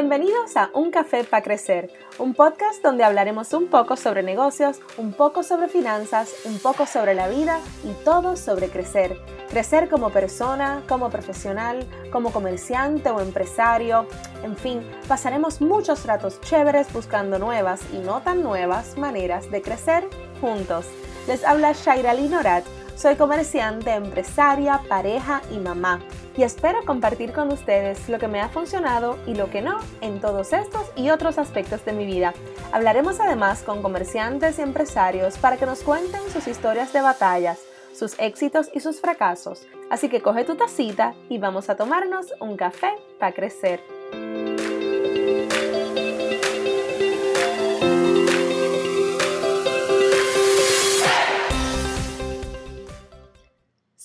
Bienvenidos 0.00 0.56
a 0.56 0.70
Un 0.72 0.90
Café 0.90 1.24
para 1.24 1.42
Crecer, 1.42 1.90
un 2.18 2.32
podcast 2.32 2.82
donde 2.82 3.04
hablaremos 3.04 3.52
un 3.52 3.66
poco 3.66 3.98
sobre 3.98 4.22
negocios, 4.22 4.80
un 4.96 5.12
poco 5.12 5.42
sobre 5.42 5.68
finanzas, 5.68 6.32
un 6.46 6.58
poco 6.58 6.86
sobre 6.86 7.12
la 7.12 7.28
vida 7.28 7.60
y 7.84 7.92
todo 8.02 8.34
sobre 8.38 8.70
crecer. 8.70 9.18
Crecer 9.50 9.90
como 9.90 10.08
persona, 10.08 10.82
como 10.88 11.10
profesional, 11.10 11.86
como 12.10 12.32
comerciante 12.32 13.10
o 13.10 13.20
empresario. 13.20 14.06
En 14.42 14.56
fin, 14.56 14.80
pasaremos 15.06 15.60
muchos 15.60 16.06
ratos 16.06 16.40
chéveres 16.40 16.90
buscando 16.94 17.38
nuevas 17.38 17.82
y 17.92 17.98
no 17.98 18.22
tan 18.22 18.42
nuevas 18.42 18.96
maneras 18.96 19.50
de 19.50 19.60
crecer 19.60 20.08
juntos. 20.40 20.86
Les 21.28 21.44
habla 21.44 21.72
Shaira 21.72 22.14
Linorat 22.14 22.64
soy 23.00 23.16
comerciante, 23.16 23.92
empresaria, 23.94 24.82
pareja 24.86 25.40
y 25.50 25.56
mamá 25.56 26.00
y 26.36 26.42
espero 26.42 26.84
compartir 26.84 27.32
con 27.32 27.52
ustedes 27.52 28.08
lo 28.08 28.18
que 28.18 28.28
me 28.28 28.40
ha 28.40 28.48
funcionado 28.48 29.18
y 29.26 29.34
lo 29.34 29.50
que 29.50 29.62
no 29.62 29.78
en 30.00 30.20
todos 30.20 30.52
estos 30.52 30.90
y 30.96 31.10
otros 31.10 31.38
aspectos 31.38 31.84
de 31.84 31.92
mi 31.92 32.06
vida. 32.06 32.34
Hablaremos 32.72 33.20
además 33.20 33.62
con 33.62 33.82
comerciantes 33.82 34.58
y 34.58 34.62
empresarios 34.62 35.38
para 35.38 35.56
que 35.56 35.66
nos 35.66 35.82
cuenten 35.82 36.20
sus 36.32 36.46
historias 36.46 36.92
de 36.92 37.00
batallas, 37.00 37.60
sus 37.92 38.18
éxitos 38.18 38.70
y 38.72 38.80
sus 38.80 39.00
fracasos. 39.00 39.66
Así 39.90 40.08
que 40.08 40.22
coge 40.22 40.44
tu 40.44 40.54
tacita 40.54 41.14
y 41.28 41.38
vamos 41.38 41.68
a 41.68 41.76
tomarnos 41.76 42.32
un 42.40 42.56
café 42.56 42.94
para 43.18 43.32
crecer. 43.32 43.99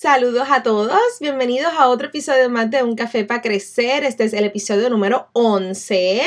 Saludos 0.06 0.46
a 0.52 0.62
todos, 0.62 1.00
bienvenidos 1.18 1.72
a 1.76 1.88
otro 1.88 2.06
episodio 2.06 2.48
más 2.48 2.70
de 2.70 2.84
Un 2.84 2.94
Café 2.94 3.24
para 3.24 3.42
Crecer. 3.42 4.04
Este 4.04 4.22
es 4.22 4.34
el 4.34 4.44
episodio 4.44 4.88
número 4.88 5.26
11. 5.32 6.22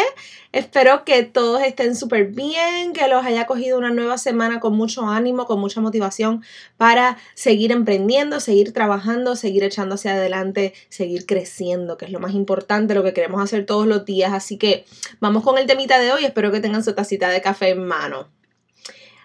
Espero 0.51 1.05
que 1.05 1.23
todos 1.23 1.61
estén 1.61 1.95
súper 1.95 2.25
bien, 2.25 2.91
que 2.91 3.07
los 3.07 3.25
haya 3.25 3.45
cogido 3.45 3.77
una 3.77 3.91
nueva 3.91 4.17
semana 4.17 4.59
con 4.59 4.75
mucho 4.75 5.07
ánimo, 5.07 5.45
con 5.45 5.61
mucha 5.61 5.79
motivación 5.79 6.43
para 6.75 7.17
seguir 7.35 7.71
emprendiendo, 7.71 8.41
seguir 8.41 8.73
trabajando, 8.73 9.37
seguir 9.37 9.63
echando 9.63 9.95
hacia 9.95 10.15
adelante, 10.15 10.73
seguir 10.89 11.25
creciendo, 11.25 11.95
que 11.95 12.03
es 12.03 12.11
lo 12.11 12.19
más 12.19 12.33
importante, 12.33 12.95
lo 12.95 13.03
que 13.03 13.13
queremos 13.13 13.41
hacer 13.41 13.65
todos 13.65 13.87
los 13.87 14.03
días. 14.03 14.33
Así 14.33 14.57
que 14.57 14.83
vamos 15.21 15.41
con 15.41 15.57
el 15.57 15.67
temita 15.67 15.99
de 15.99 16.11
hoy, 16.11 16.25
espero 16.25 16.51
que 16.51 16.59
tengan 16.59 16.83
su 16.83 16.95
tacita 16.95 17.29
de 17.29 17.41
café 17.41 17.69
en 17.69 17.87
mano. 17.87 18.27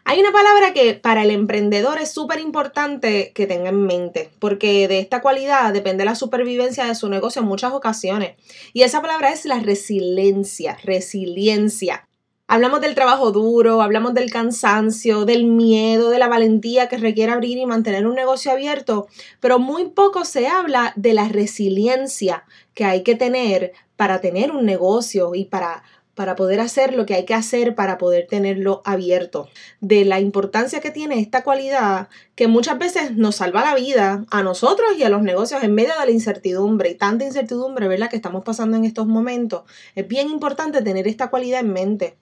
Hay 0.07 0.21
una 0.21 0.33
palabra 0.33 0.75
que 0.75 0.93
para 0.93 1.23
el 1.23 1.31
emprendedor 1.31 1.99
es 1.99 2.13
súper 2.13 2.39
importante 2.39 3.33
que 3.35 3.47
tenga 3.47 3.71
en 3.71 3.87
mente, 3.87 4.31
porque 4.39 4.87
de 4.87 4.99
esta 4.99 5.23
cualidad 5.23 5.73
depende 5.73 6.05
la 6.05 6.15
supervivencia 6.15 6.85
de 6.85 6.95
su 6.95 7.09
negocio 7.09 7.41
en 7.41 7.49
muchas 7.49 7.73
ocasiones. 7.73 8.37
Y 8.75 8.83
esa 8.83 9.01
palabra 9.01 9.33
es 9.33 9.47
la 9.47 9.61
resiliencia, 9.61 10.77
resiliencia. 10.85 12.07
Hablamos 12.47 12.83
del 12.83 12.95
trabajo 12.95 13.33
duro, 13.33 13.81
hablamos 13.81 14.13
del 14.13 14.31
cansancio, 14.31 15.25
del 15.25 15.47
miedo, 15.47 16.11
de 16.11 16.19
la 16.19 16.29
valentía 16.29 16.91
que 16.91 16.99
requiere 16.99 17.33
abrir 17.33 17.57
y 17.57 17.65
mantener 17.65 18.07
un 18.07 18.15
negocio 18.15 18.53
abierto, 18.53 19.07
pero 19.41 19.59
muy 19.59 19.89
poco 19.89 20.27
se 20.27 20.47
habla 20.49 20.93
de 20.97 21.15
la 21.15 21.29
resiliencia 21.29 22.45
que 22.75 22.85
hay 22.85 23.03
que 23.03 23.15
tener 23.15 23.73
para 23.97 24.21
tener 24.21 24.51
un 24.51 24.67
negocio 24.67 25.35
y 25.35 25.47
para 25.47 25.83
para 26.15 26.37
poder 26.37 26.61
hacer 26.61 26.95
lo 26.95 27.07
que 27.07 27.15
hay 27.15 27.25
que 27.25 27.35
hacer 27.35 27.75
para 27.75 27.99
poder 27.99 28.27
tenerlo 28.27 28.83
abierto. 28.85 29.49
De 29.81 30.05
la 30.05 30.21
importancia 30.21 30.81
que 30.81 30.91
tiene 30.91 31.21
esta 31.21 31.43
cualidad 31.43 32.09
que 32.35 32.49
muchas 32.49 32.79
veces 32.79 33.17
nos 33.17 33.37
salva 33.37 33.65
la 33.65 33.75
vida 33.75 34.25
a 34.31 34.43
nosotros 34.43 34.91
y 34.97 35.03
a 35.03 35.09
los 35.09 35.23
negocios 35.23 35.63
en 35.63 35.75
medio 35.75 35.93
de 35.99 36.07
la 36.07 36.13
incertidumbre 36.13 36.91
y 36.91 36.95
tanta 36.95 37.25
incertidumbre, 37.25 37.89
que 38.09 38.17
estamos 38.17 38.45
pasando 38.45 38.77
en 38.77 38.85
estos 38.85 39.07
momentos. 39.07 39.63
Es 39.95 40.07
bien 40.07 40.29
importante 40.29 40.83
tener 40.83 41.09
esta 41.09 41.29
cualidad 41.29 41.61
en 41.61 41.73
mente. 41.73 42.17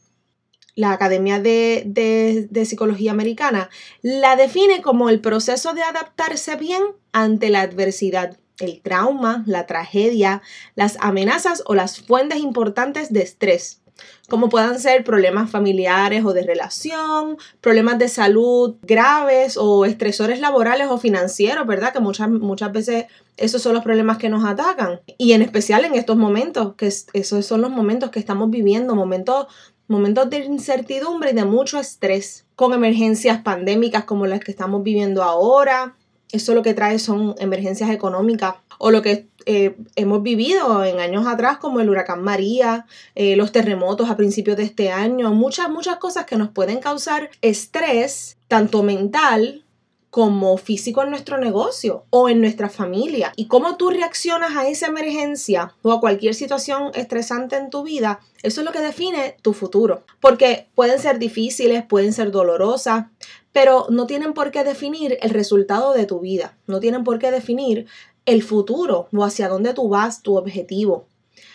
La 0.75 0.93
Academia 0.93 1.39
de, 1.39 1.83
de, 1.87 2.49
de 2.51 2.65
Psicología 2.65 3.11
Americana 3.11 3.69
la 4.01 4.37
define 4.37 4.81
como 4.81 5.11
el 5.11 5.21
proceso 5.21 5.75
de 5.75 5.83
adaptarse 5.83 6.57
bien 6.57 6.83
ante 7.13 7.51
la 7.51 7.61
adversidad 7.61 8.39
el 8.59 8.81
trauma, 8.81 9.43
la 9.47 9.67
tragedia, 9.67 10.41
las 10.75 10.97
amenazas 11.01 11.63
o 11.67 11.75
las 11.75 12.01
fuentes 12.01 12.39
importantes 12.39 13.13
de 13.13 13.23
estrés 13.23 13.82
como 14.29 14.49
puedan 14.49 14.79
ser 14.81 15.05
problemas 15.05 15.51
familiares 15.51 16.25
o 16.25 16.33
de 16.33 16.43
relación, 16.43 17.37
problemas 17.61 17.99
de 17.99 18.09
salud 18.09 18.77
graves 18.83 19.57
o 19.59 19.85
estresores 19.85 20.41
laborales 20.41 20.89
o 20.89 20.99
financieros, 20.99 21.67
¿verdad? 21.67 21.93
Que 21.93 22.01
muchas, 22.01 22.31
muchas 22.31 22.73
veces 22.73 23.07
esos 23.37 23.63
son 23.63 23.75
los 23.75 23.83
problemas 23.83 24.19
que 24.19 24.29
nos 24.29 24.45
atacan. 24.45 25.01
Y 25.19 25.33
en 25.33 25.43
especial 25.43 25.85
en 25.85 25.95
estos 25.95 26.17
momentos, 26.17 26.75
que 26.77 26.87
esos 26.87 27.47
son 27.47 27.61
los 27.61 27.71
momentos 27.71 28.11
que 28.11 28.21
estamos 28.21 28.51
viviendo, 28.51 28.95
momentos, 28.95 29.47
momentos 29.89 30.31
de 30.31 30.39
incertidumbre 30.45 31.33
y 31.33 31.35
de 31.35 31.45
mucho 31.45 31.79
estrés, 31.79 32.47
con 32.57 32.73
emergencias 32.73 33.43
pandémicas 33.43 34.05
como 34.05 34.27
las 34.27 34.41
que 34.41 34.53
estamos 34.53 34.83
viviendo 34.83 35.23
ahora. 35.23 35.95
Eso 36.31 36.55
lo 36.55 36.63
que 36.63 36.73
trae 36.73 36.99
son 36.99 37.35
emergencias 37.39 37.91
económicas 37.91 38.55
o 38.79 38.91
lo 38.91 39.03
que 39.03 39.29
eh, 39.47 39.77
hemos 39.97 40.23
vivido 40.23 40.85
en 40.85 41.01
años 41.01 41.27
atrás, 41.27 41.59
como 41.59 41.81
el 41.81 41.91
huracán 41.91 42.23
María, 42.23 42.87
eh, 43.15 43.37
los 43.37 43.53
terremotos 43.53 44.11
a 44.11 44.17
principios 44.17 44.57
de 44.57 44.65
este 44.65 44.91
año, 44.91 45.33
muchas, 45.33 45.69
muchas 45.71 45.97
cosas 45.97 46.27
que 46.27 46.37
nos 46.37 46.51
pueden 46.51 46.81
causar 46.81 47.31
estrés, 47.41 48.37
tanto 48.49 48.83
mental 48.83 49.65
como 50.13 50.59
físico 50.59 51.03
en 51.03 51.09
nuestro 51.09 51.39
negocio 51.39 52.05
o 52.11 52.29
en 52.29 52.43
nuestra 52.43 52.69
familia. 52.69 53.33
Y 53.35 53.47
cómo 53.47 53.79
tú 53.79 53.89
reaccionas 53.89 54.55
a 54.57 54.69
esa 54.69 54.89
emergencia 54.89 55.75
o 55.81 55.91
a 55.91 56.01
cualquier 56.01 56.35
situación 56.35 56.91
estresante 56.93 57.57
en 57.57 57.71
tu 57.71 57.83
vida, 57.83 58.21
eso 58.43 58.61
es 58.61 58.67
lo 58.67 58.73
que 58.73 58.81
define 58.81 59.39
tu 59.41 59.55
futuro. 59.55 60.05
Porque 60.21 60.69
pueden 60.75 60.99
ser 60.99 61.19
difíciles, 61.19 61.83
pueden 61.87 62.13
ser 62.13 62.31
dolorosas, 62.31 63.07
pero 63.53 63.87
no 63.89 64.07
tienen 64.07 64.35
por 64.35 64.51
qué 64.51 64.65
definir 64.65 65.17
el 65.23 65.31
resultado 65.31 65.95
de 65.95 66.05
tu 66.05 66.21
vida. 66.21 66.59
No 66.67 66.79
tienen 66.79 67.05
por 67.05 67.19
qué 67.19 67.31
definir 67.31 67.87
el 68.27 68.43
futuro 68.43 69.09
o 69.15 69.25
hacia 69.25 69.49
dónde 69.49 69.75
tú 69.75 69.89
vas, 69.89 70.23
tu 70.23 70.37
objetivo. 70.37 71.07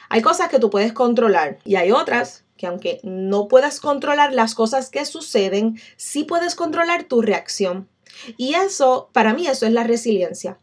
Hay 0.09 0.21
cosas 0.21 0.49
que 0.49 0.59
tú 0.59 0.69
puedes 0.69 0.93
controlar 0.93 1.59
y 1.65 1.75
hay 1.75 1.91
otras 1.91 2.43
que 2.57 2.67
aunque 2.67 2.99
no 3.03 3.47
puedas 3.47 3.79
controlar 3.79 4.33
las 4.33 4.55
cosas 4.55 4.89
que 4.89 5.05
suceden, 5.05 5.79
sí 5.95 6.23
puedes 6.23 6.55
controlar 6.55 7.03
tu 7.03 7.21
reacción. 7.21 7.87
Y 8.35 8.55
eso, 8.55 9.09
para 9.13 9.33
mí, 9.33 9.47
eso 9.47 9.65
es 9.65 9.73
la 9.73 9.83
resiliencia. 9.83 10.57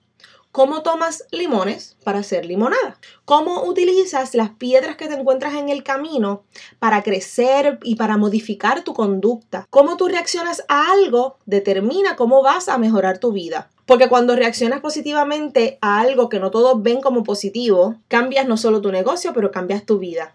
¿Cómo 0.50 0.82
tomas 0.82 1.24
limones 1.32 1.96
para 2.04 2.20
hacer 2.20 2.46
limonada? 2.46 2.96
¿Cómo 3.24 3.64
utilizas 3.64 4.34
las 4.34 4.50
piedras 4.50 4.96
que 4.96 5.08
te 5.08 5.14
encuentras 5.14 5.54
en 5.54 5.68
el 5.68 5.82
camino 5.82 6.44
para 6.78 7.02
crecer 7.02 7.80
y 7.82 7.96
para 7.96 8.16
modificar 8.16 8.84
tu 8.84 8.94
conducta? 8.94 9.66
¿Cómo 9.70 9.96
tú 9.96 10.06
reaccionas 10.06 10.64
a 10.68 10.92
algo 10.92 11.38
determina 11.44 12.14
cómo 12.14 12.40
vas 12.42 12.68
a 12.68 12.78
mejorar 12.78 13.18
tu 13.18 13.32
vida? 13.32 13.68
Porque 13.86 14.08
cuando 14.08 14.34
reaccionas 14.34 14.80
positivamente 14.80 15.78
a 15.82 16.00
algo 16.00 16.28
que 16.28 16.40
no 16.40 16.50
todos 16.50 16.82
ven 16.82 17.00
como 17.00 17.22
positivo, 17.22 17.96
cambias 18.08 18.46
no 18.46 18.56
solo 18.56 18.80
tu 18.80 18.90
negocio, 18.90 19.32
pero 19.34 19.50
cambias 19.50 19.84
tu 19.84 19.98
vida. 19.98 20.34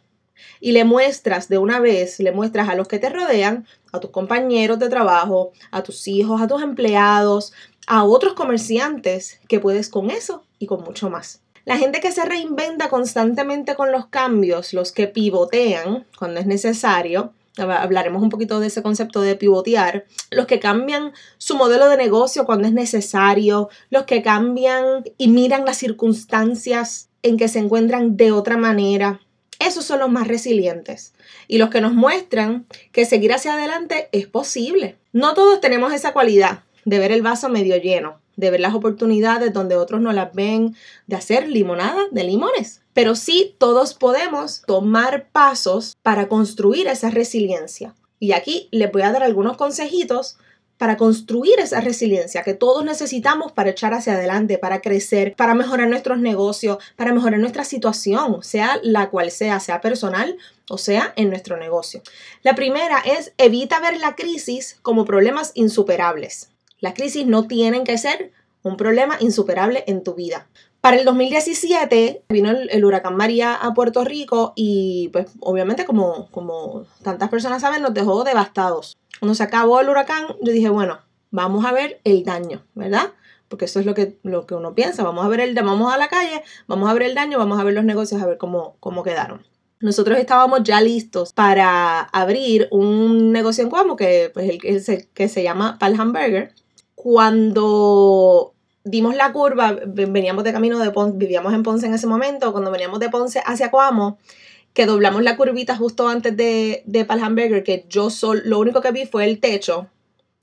Y 0.59 0.71
le 0.71 0.83
muestras 0.83 1.49
de 1.49 1.57
una 1.57 1.79
vez, 1.79 2.19
le 2.19 2.31
muestras 2.31 2.69
a 2.69 2.75
los 2.75 2.87
que 2.87 2.99
te 2.99 3.09
rodean, 3.09 3.65
a 3.91 3.99
tus 3.99 4.11
compañeros 4.11 4.77
de 4.77 4.89
trabajo, 4.89 5.51
a 5.71 5.83
tus 5.83 6.07
hijos, 6.07 6.41
a 6.41 6.47
tus 6.47 6.61
empleados, 6.61 7.53
a 7.87 8.03
otros 8.03 8.33
comerciantes, 8.33 9.39
que 9.47 9.59
puedes 9.59 9.89
con 9.89 10.11
eso 10.11 10.43
y 10.59 10.67
con 10.67 10.83
mucho 10.83 11.09
más. 11.09 11.41
La 11.65 11.77
gente 11.77 11.99
que 11.99 12.11
se 12.11 12.25
reinventa 12.25 12.89
constantemente 12.89 13.75
con 13.75 13.91
los 13.91 14.07
cambios, 14.07 14.73
los 14.73 14.91
que 14.91 15.07
pivotean 15.07 16.05
cuando 16.17 16.39
es 16.39 16.45
necesario, 16.45 17.33
hablaremos 17.59 18.21
un 18.21 18.29
poquito 18.29 18.59
de 18.59 18.67
ese 18.67 18.81
concepto 18.81 19.21
de 19.21 19.35
pivotear, 19.35 20.05
los 20.31 20.47
que 20.47 20.59
cambian 20.59 21.13
su 21.37 21.55
modelo 21.55 21.89
de 21.89 21.97
negocio 21.97 22.45
cuando 22.45 22.67
es 22.67 22.73
necesario, 22.73 23.69
los 23.89 24.03
que 24.03 24.21
cambian 24.21 25.03
y 25.17 25.27
miran 25.27 25.65
las 25.65 25.77
circunstancias 25.77 27.09
en 27.21 27.37
que 27.37 27.47
se 27.47 27.59
encuentran 27.59 28.17
de 28.17 28.31
otra 28.31 28.57
manera. 28.57 29.21
Esos 29.59 29.83
son 29.85 29.99
los 29.99 30.09
más 30.09 30.27
resilientes 30.27 31.13
y 31.47 31.57
los 31.57 31.69
que 31.69 31.81
nos 31.81 31.93
muestran 31.93 32.65
que 32.91 33.05
seguir 33.05 33.33
hacia 33.33 33.55
adelante 33.55 34.07
es 34.11 34.25
posible. 34.25 34.97
No 35.11 35.33
todos 35.33 35.59
tenemos 35.59 35.91
esa 35.93 36.13
cualidad 36.13 36.63
de 36.85 36.99
ver 36.99 37.11
el 37.11 37.21
vaso 37.21 37.49
medio 37.49 37.75
lleno, 37.75 38.21
de 38.39 38.51
ver 38.51 38.59
las 38.59 38.73
oportunidades 38.73 39.53
donde 39.53 39.75
otros 39.75 40.01
no 40.01 40.13
las 40.13 40.33
ven, 40.33 40.75
de 41.07 41.15
hacer 41.15 41.49
limonada 41.49 42.01
de 42.11 42.23
limones. 42.23 42.81
Pero 42.93 43.15
sí 43.15 43.55
todos 43.57 43.93
podemos 43.93 44.63
tomar 44.65 45.27
pasos 45.31 45.95
para 46.01 46.27
construir 46.27 46.87
esa 46.87 47.09
resiliencia. 47.09 47.93
Y 48.19 48.31
aquí 48.31 48.67
les 48.71 48.91
voy 48.91 49.01
a 49.01 49.11
dar 49.11 49.23
algunos 49.23 49.57
consejitos 49.57 50.37
para 50.77 50.95
construir 50.95 51.59
esa 51.59 51.81
resiliencia 51.81 52.41
que 52.43 52.53
todos 52.53 52.85
necesitamos 52.85 53.51
para 53.51 53.71
echar 53.71 53.93
hacia 53.93 54.13
adelante, 54.13 54.57
para 54.57 54.79
crecer, 54.79 55.35
para 55.35 55.53
mejorar 55.53 55.89
nuestros 55.89 56.19
negocios, 56.19 56.77
para 56.95 57.13
mejorar 57.13 57.41
nuestra 57.41 57.65
situación, 57.65 58.41
sea 58.43 58.79
la 58.81 59.09
cual 59.09 59.29
sea, 59.29 59.59
sea 59.59 59.81
personal 59.81 60.37
o 60.69 60.77
sea 60.77 61.11
en 61.17 61.29
nuestro 61.29 61.57
negocio. 61.57 62.01
La 62.43 62.55
primera 62.55 62.99
es 62.99 63.33
evita 63.37 63.81
ver 63.81 63.99
la 63.99 64.15
crisis 64.15 64.77
como 64.81 65.03
problemas 65.03 65.51
insuperables. 65.53 66.49
Las 66.81 66.93
crisis 66.93 67.25
no 67.25 67.47
tienen 67.47 67.83
que 67.83 67.97
ser 67.97 68.31
un 68.63 68.77
problema 68.77 69.17
insuperable 69.19 69.83
en 69.87 70.03
tu 70.03 70.15
vida. 70.15 70.47
Para 70.81 70.97
el 70.97 71.05
2017 71.05 72.23
vino 72.29 72.51
el, 72.51 72.85
huracán 72.85 73.17
María 73.17 73.53
a 73.53 73.73
Puerto 73.73 74.05
Rico 74.05 74.53
y 74.55 75.09
pues 75.09 75.27
obviamente 75.41 75.85
como, 75.85 76.29
como 76.31 76.85
tantas 77.03 77.29
personas 77.29 77.61
saben 77.61 77.81
nos 77.81 77.93
dejó 77.93 78.23
devastados. 78.23 78.97
Cuando 79.19 79.35
se 79.35 79.43
acabó 79.43 79.81
el 79.81 79.89
huracán 79.89 80.27
yo 80.41 80.53
dije, 80.53 80.69
bueno, 80.69 80.99
vamos 81.31 81.65
a 81.65 81.73
ver 81.73 81.99
el 82.05 82.23
daño, 82.23 82.63
¿verdad? 82.75 83.11
Porque 83.49 83.65
eso 83.65 83.79
es 83.79 83.85
lo 83.85 83.93
que, 83.93 84.17
lo 84.23 84.45
que 84.45 84.55
uno 84.55 84.73
piensa, 84.73 85.03
vamos 85.03 85.25
a 85.25 85.27
ver 85.27 85.41
el 85.41 85.53
vamos 85.55 85.93
a 85.93 85.97
la 85.97 86.07
calle, 86.07 86.43
vamos 86.67 86.89
a 86.89 86.93
ver 86.93 87.03
el 87.03 87.15
daño, 87.15 87.37
vamos 87.37 87.59
a 87.59 87.63
ver 87.63 87.73
los 87.73 87.83
negocios, 87.83 88.21
a 88.21 88.25
ver 88.25 88.37
cómo, 88.37 88.77
cómo 88.79 89.03
quedaron. 89.03 89.45
Nosotros 89.81 90.17
estábamos 90.17 90.63
ya 90.63 90.81
listos 90.81 91.33
para 91.33 92.01
abrir 92.01 92.67
un 92.71 93.31
negocio 93.31 93.63
en 93.63 93.69
Cuamo 93.69 93.95
que, 93.95 94.29
pues, 94.33 94.49
el, 94.49 94.59
que, 94.59 94.79
se, 94.81 95.07
que 95.13 95.29
se 95.29 95.41
llama 95.41 95.77
Palhamburger. 95.79 96.53
Cuando 97.01 98.55
dimos 98.83 99.15
la 99.15 99.31
curva, 99.31 99.79
veníamos 99.85 100.43
de 100.43 100.51
camino 100.51 100.79
de 100.79 100.91
Ponce, 100.91 101.17
vivíamos 101.17 101.53
en 101.53 101.63
Ponce 101.63 101.85
en 101.85 101.93
ese 101.93 102.07
momento, 102.07 102.51
cuando 102.51 102.71
veníamos 102.71 102.99
de 102.99 103.07
Ponce 103.07 103.41
hacia 103.45 103.71
Coamo, 103.71 104.17
que 104.73 104.85
doblamos 104.85 105.23
la 105.23 105.37
curvita 105.37 105.77
justo 105.77 106.09
antes 106.09 106.35
de, 106.35 106.83
de 106.85 107.05
Palhamburger, 107.05 107.63
que 107.63 107.85
yo 107.87 108.09
sol, 108.09 108.41
lo 108.43 108.59
único 108.59 108.81
que 108.81 108.91
vi 108.91 109.05
fue 109.05 109.23
el 109.23 109.39
techo, 109.39 109.87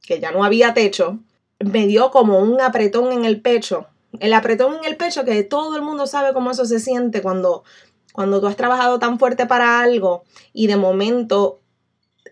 que 0.01 0.19
ya 0.19 0.31
no 0.31 0.45
había 0.45 0.73
techo, 0.73 1.19
me 1.59 1.87
dio 1.87 2.11
como 2.11 2.39
un 2.39 2.59
apretón 2.59 3.13
en 3.13 3.27
el 3.27 3.43
pecho. 3.43 3.89
El 4.19 4.33
apretón 4.33 4.77
en 4.77 4.87
el 4.87 4.97
pecho 4.97 5.27
que 5.27 5.43
todo 5.43 5.77
el 5.77 5.83
mundo 5.83 6.07
sabe 6.07 6.33
cómo 6.33 6.53
eso 6.53 6.65
se 6.65 6.81
siente 6.81 7.21
cuando, 7.21 7.65
cuando 8.15 8.41
tú 8.41 8.47
has 8.47 8.57
trabajado 8.57 8.99
tan 8.99 9.19
fuerte 9.19 9.45
para 9.45 9.81
algo 9.81 10.25
y 10.55 10.69
de 10.69 10.79
momento 10.79 11.61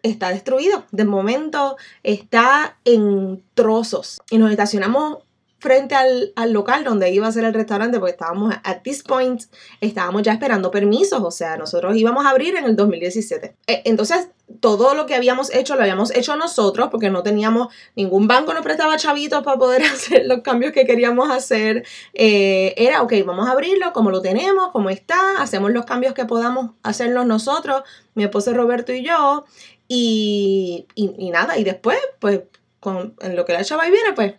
está 0.05 0.29
destruido, 0.29 0.85
de 0.93 1.05
momento 1.05 1.77
está 2.03 2.79
en 2.85 3.43
trozos. 3.55 4.21
Y 4.31 4.39
nos 4.39 4.51
estacionamos 4.51 5.25
frente 5.65 5.95
al, 5.95 6.53
local 6.53 6.85
donde 6.85 7.11
iba 7.11 7.27
a 7.27 7.33
ser 7.33 7.45
el 7.45 7.55
restaurante, 7.55 7.99
porque 7.99 8.13
estábamos, 8.13 8.55
at 8.65 8.83
this 8.83 9.03
point, 9.03 9.45
estábamos 9.81 10.23
ya 10.23 10.35
esperando 10.35 10.71
permisos, 10.71 11.23
o 11.23 11.31
sea, 11.31 11.57
nosotros 11.57 11.97
íbamos 11.97 12.27
a 12.27 12.31
abrir 12.31 12.55
en 12.55 12.67
el 12.67 12.77
2017. 12.77 13.57
E, 13.67 13.83
entonces, 13.87 14.29
todo 14.61 14.95
lo 14.95 15.07
que 15.07 15.15
habíamos 15.15 15.51
hecho 15.55 15.75
lo 15.75 15.81
habíamos 15.81 16.15
hecho 16.15 16.37
nosotros, 16.37 16.89
porque 16.91 17.09
no 17.09 17.23
teníamos, 17.23 17.69
ningún 17.97 18.29
banco 18.29 18.53
nos 18.53 18.63
prestaba 18.63 18.99
chavitos 18.99 19.43
para 19.43 19.57
poder 19.57 19.83
hacer 19.95 20.27
los 20.27 20.43
cambios 20.43 20.73
que 20.73 20.85
queríamos 20.85 21.31
hacer. 21.31 21.87
Eh, 22.13 22.75
era, 22.77 23.01
ok, 23.01 23.15
vamos 23.25 23.49
a 23.49 23.53
abrirlo 23.53 23.91
como 23.95 24.11
lo 24.11 24.21
tenemos, 24.21 24.71
como 24.71 24.91
está, 24.91 25.41
hacemos 25.41 25.73
los 25.73 25.87
cambios 25.87 26.13
que 26.13 26.27
podamos 26.27 26.73
hacerlos 26.83 27.25
nosotros, 27.25 27.85
mi 28.15 28.25
esposo 28.25 28.53
Roberto 28.53 28.93
y 28.93 29.03
yo, 29.03 29.47
y, 29.89 30.87
y, 30.95 31.31
nada, 31.31 31.59
y 31.59 31.65
después, 31.65 31.99
pues, 32.19 32.41
con, 32.81 33.15
en 33.21 33.37
lo 33.37 33.45
que 33.45 33.53
la 33.53 33.65
chava 33.65 33.87
y 33.87 33.91
viene, 33.91 34.13
pues 34.15 34.35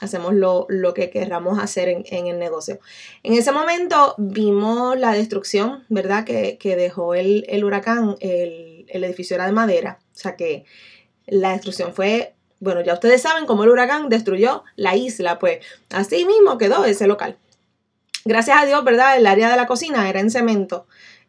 hacemos 0.00 0.34
lo, 0.34 0.66
que 0.94 1.10
querramos 1.10 1.58
hacer 1.58 1.88
en, 1.88 2.26
el 2.26 2.38
negocio. 2.38 2.80
En 3.22 3.34
ese 3.34 3.52
momento 3.52 4.14
vimos 4.18 4.98
la 4.98 5.12
destrucción, 5.12 5.84
¿verdad? 5.88 6.24
Que, 6.24 6.58
dejó 6.76 7.14
el, 7.14 7.64
huracán, 7.64 8.16
el, 8.20 8.86
edificio 8.88 9.36
era 9.36 9.46
de 9.46 9.52
madera, 9.52 9.98
o 10.00 10.18
sea 10.18 10.36
que 10.36 10.64
la 11.26 11.52
destrucción 11.52 11.94
fue, 11.94 12.34
bueno, 12.58 12.80
ya 12.80 12.94
ustedes 12.94 13.22
saben 13.22 13.46
cómo 13.46 13.64
el 13.64 13.70
huracán 13.70 14.08
destruyó 14.08 14.64
la 14.76 14.96
isla, 14.96 15.38
pues 15.38 15.64
así 15.90 16.24
mismo 16.24 16.58
quedó 16.58 16.84
ese 16.84 17.06
local. 17.06 17.38
Gracias 18.24 18.60
a 18.60 18.66
Dios, 18.66 18.84
¿verdad? 18.84 19.16
El 19.16 19.26
área 19.26 19.50
de 19.50 19.56
la 19.56 19.66
cocina 19.66 20.08
era 20.08 20.20
en 20.20 20.30
cemento 20.30 20.86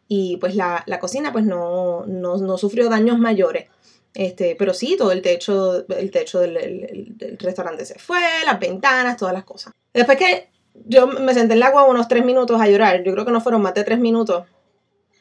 y 0.08 0.38
pues 0.38 0.56
la, 0.56 0.84
cocina 1.00 1.32
pues 1.32 1.46
no, 1.46 2.06
no 2.06 2.58
sufrió 2.58 2.90
daños 2.90 3.18
mayores. 3.18 3.68
Este, 4.14 4.56
pero 4.58 4.74
sí, 4.74 4.96
todo 4.98 5.12
el 5.12 5.22
techo, 5.22 5.88
el 5.88 6.12
techo 6.12 6.40
del, 6.40 7.16
restaurante 7.40 7.86
se 7.86 7.98
fue, 7.98 8.22
las 8.46 8.60
ventanas, 8.60 9.18
todas 9.18 9.34
las 9.34 9.44
cosas. 9.44 9.74
Después 9.94 10.18
que 10.18 10.50
yo 10.86 11.08
me 11.08 11.34
senté 11.34 11.54
en 11.54 11.60
el 11.60 11.64
agua 11.64 11.86
unos 11.86 12.08
tres 12.08 12.24
minutos 12.24 12.62
a 12.62 12.68
llorar, 12.68 13.04
yo 13.04 13.12
creo 13.12 13.26
que 13.26 13.32
no 13.32 13.42
fueron 13.42 13.62
más 13.62 13.74
de 13.74 13.84
tres 13.84 14.00
minutos, 14.00 14.46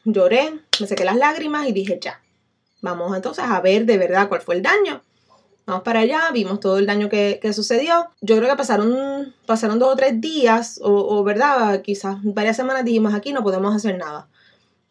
lloré, 0.05 0.59
me 0.79 0.87
sequé 0.87 1.05
las 1.05 1.15
lágrimas 1.15 1.67
y 1.67 1.71
dije 1.71 1.99
ya, 2.01 2.21
vamos 2.81 3.15
entonces 3.15 3.45
a 3.47 3.59
ver 3.61 3.85
de 3.85 3.97
verdad 3.97 4.29
cuál 4.29 4.41
fue 4.41 4.55
el 4.55 4.61
daño. 4.61 5.01
Vamos 5.65 5.83
para 5.83 6.01
allá, 6.01 6.29
vimos 6.33 6.59
todo 6.59 6.77
el 6.77 6.85
daño 6.85 7.07
que, 7.07 7.39
sucedió. 7.53 8.09
Yo 8.19 8.35
creo 8.35 8.49
que 8.49 8.57
pasaron, 8.57 9.33
pasaron 9.45 9.79
dos 9.79 9.93
o 9.93 9.95
tres 9.95 10.19
días, 10.19 10.77
o, 10.83 10.91
o 10.91 11.23
verdad, 11.23 11.81
quizás 11.81 12.17
varias 12.21 12.57
semanas 12.57 12.83
dijimos 12.83 13.13
aquí 13.13 13.31
no 13.31 13.43
podemos 13.43 13.73
hacer 13.73 13.97
nada. 13.97 14.27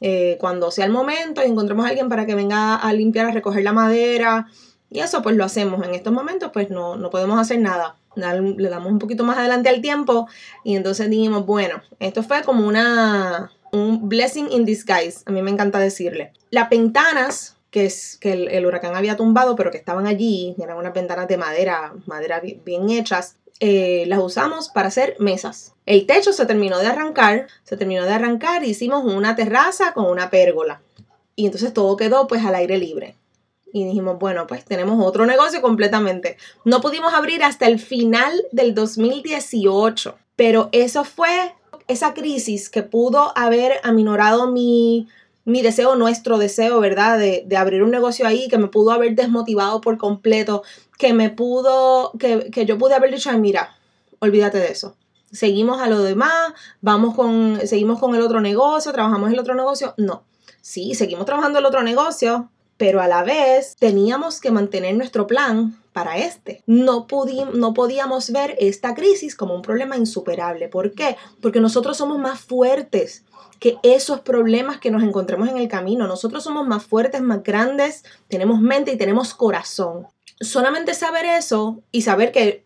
Eh, 0.04 0.36
cuando 0.40 0.72
sea 0.72 0.84
el 0.84 0.90
momento 0.90 1.42
y 1.42 1.46
encontremos 1.48 1.86
a 1.86 1.90
alguien 1.90 2.08
para 2.08 2.26
que 2.26 2.34
venga 2.34 2.74
a 2.74 2.92
limpiar, 2.92 3.26
a 3.26 3.30
recoger 3.30 3.62
la 3.62 3.72
madera. 3.72 4.48
Y 4.90 4.98
eso 4.98 5.22
pues 5.22 5.36
lo 5.36 5.44
hacemos. 5.44 5.86
En 5.86 5.94
estos 5.94 6.12
momentos 6.12 6.50
pues 6.52 6.70
no, 6.70 6.96
no 6.96 7.08
podemos 7.08 7.38
hacer 7.40 7.60
nada. 7.60 7.96
Le 8.16 8.68
damos 8.68 8.92
un 8.92 8.98
poquito 8.98 9.24
más 9.24 9.38
adelante 9.38 9.68
al 9.68 9.80
tiempo 9.80 10.28
y 10.64 10.76
entonces 10.76 11.08
dijimos, 11.08 11.46
bueno, 11.46 11.80
esto 11.98 12.22
fue 12.22 12.42
como 12.42 12.66
una, 12.66 13.52
un 13.72 14.06
blessing 14.08 14.52
in 14.52 14.66
disguise, 14.66 15.22
a 15.24 15.30
mí 15.30 15.40
me 15.40 15.50
encanta 15.50 15.78
decirle. 15.78 16.32
Las 16.50 16.68
ventanas 16.68 17.56
que, 17.70 17.86
es, 17.86 18.18
que 18.20 18.32
el, 18.32 18.66
huracán 18.66 18.94
había 18.94 19.16
tumbado, 19.16 19.56
pero 19.56 19.70
que 19.70 19.78
estaban 19.78 20.06
allí, 20.06 20.54
eran 20.62 20.76
unas 20.76 20.92
ventanas 20.92 21.26
de 21.26 21.38
madera, 21.38 21.94
madera 22.06 22.40
bien 22.40 22.90
hechas, 22.90 23.36
eh, 23.60 24.04
las 24.06 24.18
usamos 24.20 24.68
para 24.68 24.88
hacer 24.88 25.16
mesas. 25.18 25.74
El 25.86 26.06
techo 26.06 26.32
se 26.32 26.46
terminó 26.46 26.78
de 26.78 26.86
arrancar, 26.86 27.46
se 27.64 27.76
terminó 27.76 28.04
de 28.04 28.12
arrancar, 28.12 28.64
hicimos 28.64 29.04
una 29.04 29.36
terraza 29.36 29.92
con 29.92 30.06
una 30.06 30.30
pérgola. 30.30 30.82
Y 31.36 31.46
entonces 31.46 31.72
todo 31.72 31.96
quedó 31.96 32.26
pues 32.26 32.44
al 32.44 32.54
aire 32.54 32.78
libre. 32.78 33.16
Y 33.72 33.84
dijimos, 33.84 34.18
bueno, 34.18 34.46
pues 34.46 34.64
tenemos 34.64 35.04
otro 35.04 35.24
negocio 35.24 35.62
completamente. 35.62 36.36
No 36.64 36.80
pudimos 36.80 37.14
abrir 37.14 37.42
hasta 37.42 37.66
el 37.66 37.78
final 37.78 38.32
del 38.52 38.74
2018, 38.74 40.18
pero 40.36 40.68
eso 40.72 41.04
fue 41.04 41.54
esa 41.88 42.14
crisis 42.14 42.68
que 42.68 42.82
pudo 42.82 43.32
haber 43.36 43.80
aminorado 43.82 44.50
mi, 44.50 45.08
mi 45.44 45.62
deseo, 45.62 45.96
nuestro 45.96 46.38
deseo, 46.38 46.80
¿verdad? 46.80 47.18
De, 47.18 47.44
de, 47.46 47.56
abrir 47.56 47.82
un 47.82 47.90
negocio 47.90 48.26
ahí, 48.26 48.48
que 48.48 48.58
me 48.58 48.68
pudo 48.68 48.92
haber 48.92 49.14
desmotivado 49.14 49.80
por 49.80 49.98
completo, 49.98 50.62
que 50.98 51.12
me 51.12 51.30
pudo, 51.30 52.12
que, 52.18 52.64
yo 52.64 52.78
pude 52.78 52.94
haber 52.94 53.12
dicho, 53.12 53.36
mira, 53.38 53.76
olvídate 54.20 54.58
de 54.58 54.70
eso. 54.70 54.96
Seguimos 55.32 55.80
a 55.80 55.88
lo 55.88 56.02
demás, 56.02 56.52
vamos 56.80 57.14
con, 57.14 57.60
seguimos 57.66 57.98
con 57.98 58.14
el 58.14 58.22
otro 58.22 58.40
negocio, 58.40 58.92
trabajamos 58.92 59.32
el 59.32 59.38
otro 59.38 59.54
negocio. 59.54 59.94
No, 59.96 60.24
sí, 60.60 60.94
seguimos 60.94 61.26
trabajando 61.26 61.58
el 61.58 61.66
otro 61.66 61.82
negocio, 61.82 62.50
pero 62.76 63.00
a 63.00 63.08
la 63.08 63.24
vez 63.24 63.76
teníamos 63.78 64.40
que 64.40 64.50
mantener 64.50 64.94
nuestro 64.94 65.26
plan 65.26 65.76
para 65.92 66.18
este. 66.18 66.62
No, 66.66 67.06
no 67.54 67.74
podíamos 67.74 68.30
ver 68.30 68.56
esta 68.60 68.94
crisis 68.94 69.34
como 69.34 69.54
un 69.54 69.62
problema 69.62 69.96
insuperable. 69.96 70.68
¿Por 70.68 70.92
qué? 70.92 71.16
Porque 71.40 71.60
nosotros 71.60 71.96
somos 71.96 72.18
más 72.18 72.40
fuertes 72.40 73.24
que 73.62 73.78
esos 73.84 74.20
problemas 74.20 74.80
que 74.80 74.90
nos 74.90 75.04
encontremos 75.04 75.48
en 75.48 75.56
el 75.56 75.68
camino. 75.68 76.08
Nosotros 76.08 76.42
somos 76.42 76.66
más 76.66 76.82
fuertes, 76.82 77.22
más 77.22 77.44
grandes, 77.44 78.02
tenemos 78.26 78.60
mente 78.60 78.90
y 78.90 78.98
tenemos 78.98 79.34
corazón 79.34 80.08
solamente 80.42 80.94
saber 80.94 81.24
eso 81.24 81.82
y 81.90 82.02
saber 82.02 82.32
que 82.32 82.64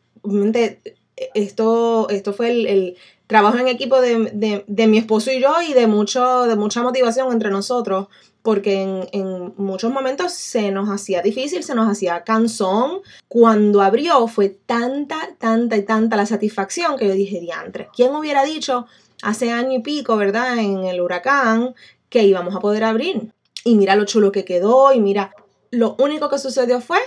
esto, 1.34 2.08
esto 2.08 2.32
fue 2.32 2.50
el, 2.50 2.96
trabajo 3.26 3.58
en 3.58 3.66
equipo 3.66 4.00
de, 4.00 4.86
mi 4.86 4.98
esposo 4.98 5.32
y 5.32 5.40
yo 5.40 5.60
y 5.60 5.72
de, 5.72 5.88
mucho, 5.88 6.44
de 6.44 6.54
mucha 6.54 6.82
motivación 6.82 7.32
entre 7.32 7.50
nosotros, 7.50 8.06
porque 8.42 8.82
en, 8.82 9.08
en, 9.10 9.52
muchos 9.56 9.92
momentos 9.92 10.32
se 10.32 10.70
nos 10.70 10.88
hacía 10.88 11.22
difícil, 11.22 11.64
se 11.64 11.74
nos 11.74 11.90
hacía 11.90 12.22
cansón. 12.22 13.00
Cuando 13.26 13.82
abrió 13.82 14.28
fue 14.28 14.50
tanta, 14.50 15.16
tanta 15.38 15.76
y 15.76 15.82
tanta 15.82 16.16
la 16.16 16.26
satisfacción 16.26 16.96
que 16.96 17.08
yo 17.08 17.14
dije, 17.14 17.40
diantre, 17.40 17.88
¿quién 17.92 18.14
hubiera 18.14 18.44
dicho 18.44 18.86
hace 19.23 19.52
año 19.52 19.73
y 19.73 19.82
pico, 19.82 20.16
verdad, 20.16 20.58
en 20.58 20.85
el 20.85 21.00
huracán, 21.00 21.75
que 22.08 22.25
íbamos 22.25 22.54
a 22.54 22.61
poder 22.61 22.85
abrir? 22.85 23.32
Y 23.64 23.75
mira 23.75 23.96
lo 23.96 24.04
chulo 24.04 24.32
que 24.32 24.44
quedó 24.44 24.92
y 24.92 25.00
mira, 25.00 25.35
lo 25.70 25.96
único 25.99 26.28
que 26.28 26.38
sucedió 26.38 26.80
fue 26.80 26.99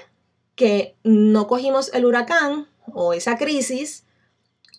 que 0.55 0.95
no 1.03 1.47
cogimos 1.47 1.93
el 1.93 2.05
huracán 2.05 2.67
o 2.93 3.13
esa 3.13 3.37
crisis 3.37 4.03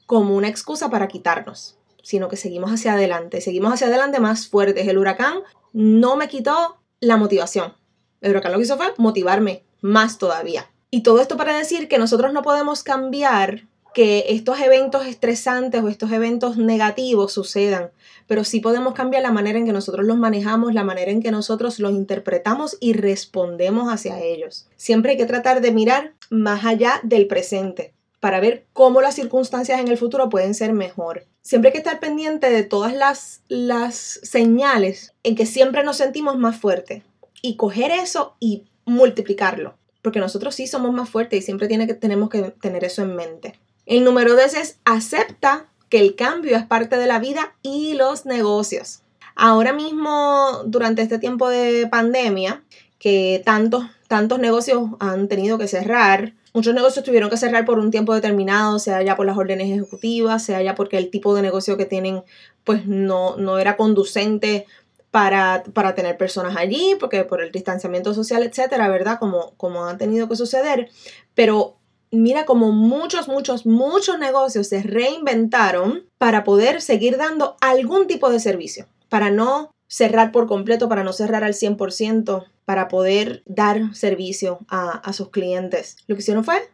como 0.06 0.36
una 0.36 0.48
excusa 0.48 0.90
para 0.90 1.08
quitarnos, 1.08 1.78
sino 2.02 2.28
que 2.28 2.36
seguimos 2.36 2.70
hacia 2.70 2.94
adelante, 2.94 3.40
seguimos 3.40 3.72
hacia 3.72 3.86
adelante 3.86 4.20
más 4.20 4.48
fuertes. 4.48 4.86
El 4.88 4.98
huracán 4.98 5.40
no 5.72 6.16
me 6.16 6.28
quitó 6.28 6.76
la 7.00 7.16
motivación. 7.16 7.74
El 8.20 8.32
huracán 8.32 8.52
lo 8.52 8.58
que 8.58 8.64
hizo 8.64 8.76
fue 8.76 8.92
motivarme 8.98 9.64
más 9.80 10.18
todavía. 10.18 10.70
Y 10.90 11.02
todo 11.02 11.20
esto 11.20 11.36
para 11.36 11.56
decir 11.56 11.88
que 11.88 11.98
nosotros 11.98 12.32
no 12.32 12.42
podemos 12.42 12.82
cambiar 12.82 13.68
que 13.94 14.26
estos 14.28 14.60
eventos 14.60 15.06
estresantes 15.06 15.82
o 15.82 15.88
estos 15.88 16.12
eventos 16.12 16.56
negativos 16.56 17.32
sucedan, 17.32 17.90
pero 18.26 18.44
sí 18.44 18.60
podemos 18.60 18.94
cambiar 18.94 19.22
la 19.22 19.32
manera 19.32 19.58
en 19.58 19.66
que 19.66 19.72
nosotros 19.72 20.06
los 20.06 20.16
manejamos, 20.16 20.74
la 20.74 20.84
manera 20.84 21.10
en 21.10 21.22
que 21.22 21.30
nosotros 21.30 21.78
los 21.80 21.92
interpretamos 21.92 22.76
y 22.80 22.92
respondemos 22.92 23.92
hacia 23.92 24.20
ellos. 24.20 24.68
Siempre 24.76 25.12
hay 25.12 25.16
que 25.16 25.26
tratar 25.26 25.60
de 25.60 25.72
mirar 25.72 26.14
más 26.30 26.64
allá 26.64 27.00
del 27.02 27.26
presente 27.26 27.92
para 28.20 28.38
ver 28.38 28.66
cómo 28.72 29.00
las 29.00 29.14
circunstancias 29.14 29.80
en 29.80 29.88
el 29.88 29.98
futuro 29.98 30.28
pueden 30.28 30.54
ser 30.54 30.72
mejor. 30.72 31.26
Siempre 31.42 31.68
hay 31.68 31.72
que 31.72 31.78
estar 31.78 32.00
pendiente 32.00 32.50
de 32.50 32.62
todas 32.62 32.94
las, 32.94 33.40
las 33.48 34.20
señales 34.22 35.14
en 35.22 35.34
que 35.34 35.46
siempre 35.46 35.82
nos 35.82 35.96
sentimos 35.96 36.38
más 36.38 36.58
fuertes 36.58 37.02
y 37.42 37.56
coger 37.56 37.90
eso 37.90 38.36
y 38.38 38.64
multiplicarlo, 38.84 39.74
porque 40.02 40.20
nosotros 40.20 40.54
sí 40.54 40.66
somos 40.66 40.92
más 40.92 41.08
fuertes 41.08 41.40
y 41.40 41.42
siempre 41.42 41.66
tiene 41.66 41.86
que, 41.86 41.94
tenemos 41.94 42.28
que 42.28 42.42
tener 42.60 42.84
eso 42.84 43.02
en 43.02 43.16
mente. 43.16 43.58
El 43.86 44.04
número 44.04 44.34
dos 44.34 44.54
es 44.54 44.78
acepta 44.84 45.66
que 45.88 46.00
el 46.00 46.14
cambio 46.14 46.56
es 46.56 46.64
parte 46.64 46.96
de 46.96 47.06
la 47.06 47.18
vida 47.18 47.54
y 47.62 47.94
los 47.94 48.24
negocios. 48.24 49.02
Ahora 49.34 49.72
mismo, 49.72 50.62
durante 50.66 51.02
este 51.02 51.18
tiempo 51.18 51.48
de 51.48 51.88
pandemia, 51.90 52.62
que 52.98 53.42
tantos, 53.44 53.84
tantos 54.06 54.38
negocios 54.38 54.90
han 55.00 55.28
tenido 55.28 55.58
que 55.58 55.66
cerrar, 55.66 56.34
muchos 56.52 56.74
negocios 56.74 57.04
tuvieron 57.04 57.30
que 57.30 57.36
cerrar 57.36 57.64
por 57.64 57.78
un 57.78 57.90
tiempo 57.90 58.14
determinado, 58.14 58.78
sea 58.78 59.02
ya 59.02 59.16
por 59.16 59.26
las 59.26 59.36
órdenes 59.36 59.70
ejecutivas, 59.70 60.44
sea 60.44 60.62
ya 60.62 60.74
porque 60.74 60.98
el 60.98 61.10
tipo 61.10 61.34
de 61.34 61.42
negocio 61.42 61.76
que 61.76 61.86
tienen 61.86 62.22
pues 62.64 62.86
no, 62.86 63.36
no 63.36 63.58
era 63.58 63.76
conducente 63.76 64.66
para, 65.10 65.64
para, 65.72 65.94
tener 65.94 66.16
personas 66.16 66.56
allí, 66.56 66.96
porque 67.00 67.24
por 67.24 67.42
el 67.42 67.50
distanciamiento 67.50 68.14
social, 68.14 68.44
etcétera, 68.44 68.88
¿verdad? 68.88 69.18
Como, 69.18 69.54
como 69.56 69.86
ha 69.86 69.96
tenido 69.96 70.28
que 70.28 70.36
suceder. 70.36 70.88
Pero 71.34 71.79
mira 72.10 72.44
como 72.44 72.72
muchos, 72.72 73.28
muchos, 73.28 73.66
muchos 73.66 74.18
negocios 74.18 74.68
se 74.68 74.82
reinventaron 74.82 76.04
para 76.18 76.44
poder 76.44 76.80
seguir 76.80 77.16
dando 77.16 77.56
algún 77.60 78.06
tipo 78.06 78.30
de 78.30 78.40
servicio, 78.40 78.86
para 79.08 79.30
no 79.30 79.70
cerrar 79.88 80.32
por 80.32 80.46
completo, 80.46 80.88
para 80.88 81.04
no 81.04 81.12
cerrar 81.12 81.44
al 81.44 81.54
100%, 81.54 82.46
para 82.64 82.88
poder 82.88 83.42
dar 83.46 83.94
servicio 83.94 84.60
a, 84.68 84.90
a 84.90 85.12
sus 85.12 85.30
clientes. 85.30 85.96
Lo 86.06 86.14
que 86.14 86.20
hicieron 86.22 86.44
fue 86.44 86.70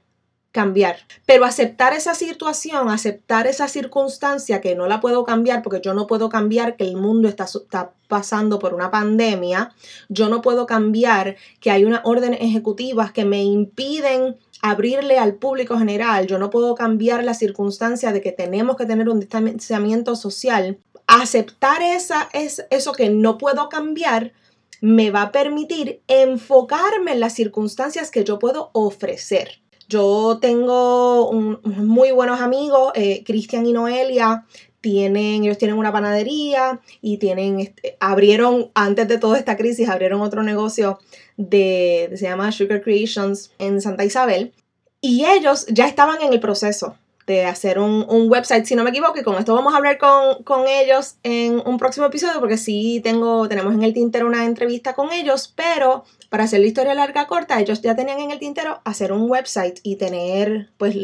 cambiar. 0.56 0.96
Pero 1.26 1.44
aceptar 1.44 1.92
esa 1.92 2.14
situación, 2.14 2.88
aceptar 2.88 3.46
esa 3.46 3.68
circunstancia 3.68 4.62
que 4.62 4.74
no 4.74 4.86
la 4.88 5.02
puedo 5.02 5.22
cambiar 5.24 5.62
porque 5.62 5.82
yo 5.82 5.92
no 5.92 6.06
puedo 6.06 6.30
cambiar 6.30 6.76
que 6.76 6.84
el 6.84 6.96
mundo 6.96 7.28
está, 7.28 7.44
está 7.44 7.92
pasando 8.08 8.58
por 8.58 8.72
una 8.72 8.90
pandemia, 8.90 9.74
yo 10.08 10.30
no 10.30 10.40
puedo 10.40 10.64
cambiar 10.64 11.36
que 11.60 11.70
hay 11.70 11.84
unas 11.84 12.00
órdenes 12.04 12.40
ejecutivas 12.40 13.12
que 13.12 13.26
me 13.26 13.44
impiden 13.44 14.38
abrirle 14.62 15.18
al 15.18 15.34
público 15.34 15.78
general, 15.78 16.26
yo 16.26 16.38
no 16.38 16.48
puedo 16.48 16.74
cambiar 16.74 17.22
la 17.22 17.34
circunstancia 17.34 18.10
de 18.12 18.22
que 18.22 18.32
tenemos 18.32 18.76
que 18.76 18.86
tener 18.86 19.10
un 19.10 19.20
distanciamiento 19.20 20.16
social. 20.16 20.78
Aceptar 21.06 21.82
esa, 21.82 22.30
es, 22.32 22.64
eso 22.70 22.92
que 22.92 23.10
no 23.10 23.36
puedo 23.36 23.68
cambiar 23.68 24.32
me 24.80 25.10
va 25.10 25.20
a 25.22 25.32
permitir 25.32 26.00
enfocarme 26.08 27.12
en 27.12 27.20
las 27.20 27.34
circunstancias 27.34 28.10
que 28.10 28.24
yo 28.24 28.38
puedo 28.38 28.70
ofrecer. 28.72 29.60
Yo 29.88 30.38
tengo 30.40 31.32
muy 31.32 32.10
buenos 32.10 32.40
amigos, 32.40 32.92
eh, 32.94 33.22
Cristian 33.24 33.66
y 33.66 33.72
Noelia, 33.72 34.44
tienen, 34.80 35.42
ellos 35.42 35.58
tienen 35.58 35.78
una 35.78 35.92
panadería 35.92 36.80
y 37.00 37.18
tienen, 37.18 37.60
este, 37.60 37.96
abrieron, 37.98 38.70
antes 38.74 39.08
de 39.08 39.18
toda 39.18 39.38
esta 39.38 39.56
crisis, 39.56 39.88
abrieron 39.88 40.20
otro 40.20 40.42
negocio 40.42 40.98
de, 41.36 42.10
se 42.14 42.24
llama 42.24 42.52
Sugar 42.52 42.82
Creations 42.82 43.52
en 43.58 43.80
Santa 43.80 44.04
Isabel. 44.04 44.52
Y 45.00 45.24
ellos 45.24 45.66
ya 45.68 45.86
estaban 45.86 46.20
en 46.22 46.32
el 46.32 46.40
proceso 46.40 46.96
de 47.26 47.44
hacer 47.44 47.80
un, 47.80 48.04
website, 48.30 48.64
si 48.64 48.76
no 48.76 48.84
me 48.84 48.90
equivoco, 48.90 49.18
y 49.18 49.24
con 49.24 49.36
esto 49.36 49.54
vamos 49.54 49.74
a 49.74 49.78
hablar 49.78 49.98
con, 49.98 50.44
con, 50.44 50.68
ellos 50.68 51.16
en 51.24 51.60
un 51.66 51.76
próximo 51.76 52.06
episodio, 52.06 52.38
porque 52.38 52.56
sí 52.56 53.00
tengo, 53.02 53.48
tenemos 53.48 53.74
en 53.74 53.82
el 53.82 53.92
tintero 53.92 54.26
una 54.26 54.44
entrevista 54.44 54.94
con 54.94 55.12
ellos, 55.12 55.52
pero 55.56 56.04
para 56.36 56.44
hacer 56.44 56.60
la 56.60 56.66
historia 56.66 56.92
larga 56.92 57.26
corta, 57.26 57.58
ellos 57.58 57.80
ya 57.80 57.96
tenían 57.96 58.20
en 58.20 58.30
el 58.30 58.38
tintero 58.38 58.82
hacer 58.84 59.10
un 59.10 59.30
website 59.30 59.80
y 59.82 59.96
tener 59.96 60.68
pues 60.76 60.94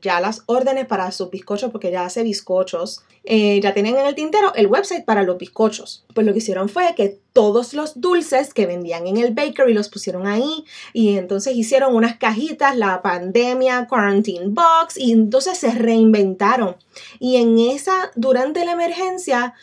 ya 0.00 0.20
las 0.20 0.44
órdenes 0.46 0.86
para 0.86 1.10
sus 1.10 1.28
bizcochos, 1.28 1.72
porque 1.72 1.90
ya 1.90 2.04
hace 2.04 2.22
bizcochos. 2.22 3.02
Eh, 3.24 3.58
ya 3.60 3.74
tenían 3.74 3.96
en 3.96 4.06
el 4.06 4.14
tintero 4.14 4.54
el 4.54 4.68
website 4.68 5.04
para 5.04 5.24
los 5.24 5.38
bizcochos. 5.38 6.04
Pues 6.14 6.24
lo 6.24 6.32
que 6.32 6.38
hicieron 6.38 6.68
fue 6.68 6.94
que 6.96 7.18
todos 7.32 7.74
los 7.74 8.00
dulces 8.00 8.54
que 8.54 8.66
vendían 8.66 9.08
en 9.08 9.16
el 9.16 9.34
bakery 9.34 9.74
los 9.74 9.88
pusieron 9.88 10.28
ahí 10.28 10.64
y 10.92 11.18
entonces 11.18 11.56
hicieron 11.56 11.96
unas 11.96 12.16
cajitas, 12.18 12.76
la 12.76 13.02
pandemia, 13.02 13.88
quarantine 13.88 14.50
box 14.50 14.96
y 14.96 15.10
entonces 15.10 15.58
se 15.58 15.72
reinventaron. 15.72 16.76
Y 17.18 17.36
en 17.36 17.58
esa, 17.58 18.12
durante 18.14 18.64
la 18.64 18.72
emergencia, 18.72 19.54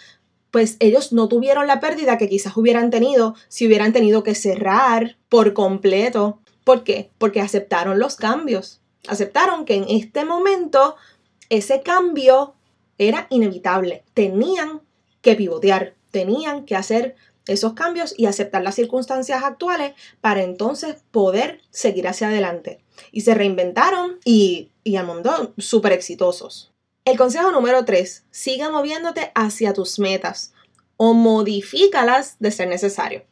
pues 0.53 0.77
ellos 0.79 1.11
no 1.13 1.27
tuvieron 1.27 1.65
la 1.65 1.79
pérdida 1.79 2.19
que 2.19 2.29
quizás 2.29 2.55
hubieran 2.55 2.91
tenido 2.91 3.33
si 3.47 3.65
hubieran 3.65 3.91
tenido 3.91 4.21
que 4.21 4.35
cerrar 4.35 5.17
por 5.27 5.53
completo. 5.53 6.41
¿Por 6.63 6.83
qué? 6.83 7.09
Porque 7.17 7.41
aceptaron 7.41 7.97
los 7.97 8.17
cambios. 8.17 8.79
Aceptaron 9.07 9.65
que 9.65 9.73
en 9.73 9.85
este 9.89 10.25
momento 10.25 10.95
ese 11.49 11.81
cambio 11.81 12.53
era 12.99 13.25
inevitable. 13.31 14.03
Tenían 14.13 14.81
que 15.23 15.33
pivotear, 15.33 15.95
tenían 16.11 16.65
que 16.65 16.75
hacer 16.75 17.15
esos 17.47 17.73
cambios 17.73 18.13
y 18.15 18.27
aceptar 18.27 18.61
las 18.61 18.75
circunstancias 18.75 19.43
actuales 19.43 19.95
para 20.21 20.43
entonces 20.43 20.97
poder 21.09 21.61
seguir 21.71 22.07
hacia 22.07 22.27
adelante. 22.27 22.79
Y 23.11 23.21
se 23.21 23.33
reinventaron 23.33 24.19
y, 24.23 24.69
y 24.83 24.97
al 24.97 25.07
mundo 25.07 25.55
súper 25.57 25.93
exitosos. 25.93 26.72
El 27.05 27.17
consejo 27.17 27.51
número 27.51 27.83
3, 27.83 28.23
siga 28.31 28.69
moviéndote 28.69 29.33
hacia 29.35 29.73
tus 29.73 29.99
metas 29.99 30.53
o 30.95 31.13
modifícalas 31.13 32.37
de 32.39 32.49
ser 32.49 32.69
necesario. 32.69 33.25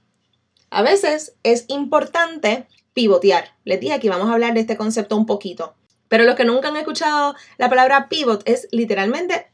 A 0.70 0.82
veces 0.82 1.36
es 1.44 1.63
importante 1.70 2.68
pivotear. 2.94 3.56
Les 3.63 3.80
dije 3.80 4.01
que 4.01 4.10
vamos 4.10 4.30
a 4.30 4.34
hablar 4.34 4.54
de 4.54 4.60
este 4.60 4.75
concepto 4.75 5.16
un 5.16 5.25
poquito. 5.25 5.74
Pero 6.10 6.25
los 6.25 6.36
que 6.36 6.44
nunca 6.44 6.68
han 6.68 6.75
escuchado 6.75 7.34
la 7.58 7.70
palabra 7.70 8.10
pivot 8.10 8.44
es 8.46 8.68
literalmente 8.72 9.50